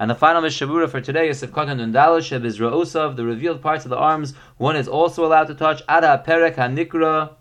And 0.00 0.08
the 0.08 0.14
final 0.14 0.42
Mishabura 0.42 0.88
for 0.88 1.00
today 1.00 1.28
is 1.28 1.42
Sivkot 1.42 1.68
and 1.68 1.80
Nundalish 1.80 2.30
of 2.30 2.42
Isra'usav, 2.42 3.16
the 3.16 3.24
revealed 3.24 3.60
parts 3.60 3.84
of 3.84 3.90
the 3.90 3.96
arms. 3.96 4.32
One 4.56 4.76
is 4.76 4.86
also 4.86 5.24
allowed 5.24 5.48
to 5.48 5.56
touch 5.56 5.82
Ada 5.90 6.22
Perek 6.24 6.54
HaNikra 6.54 7.32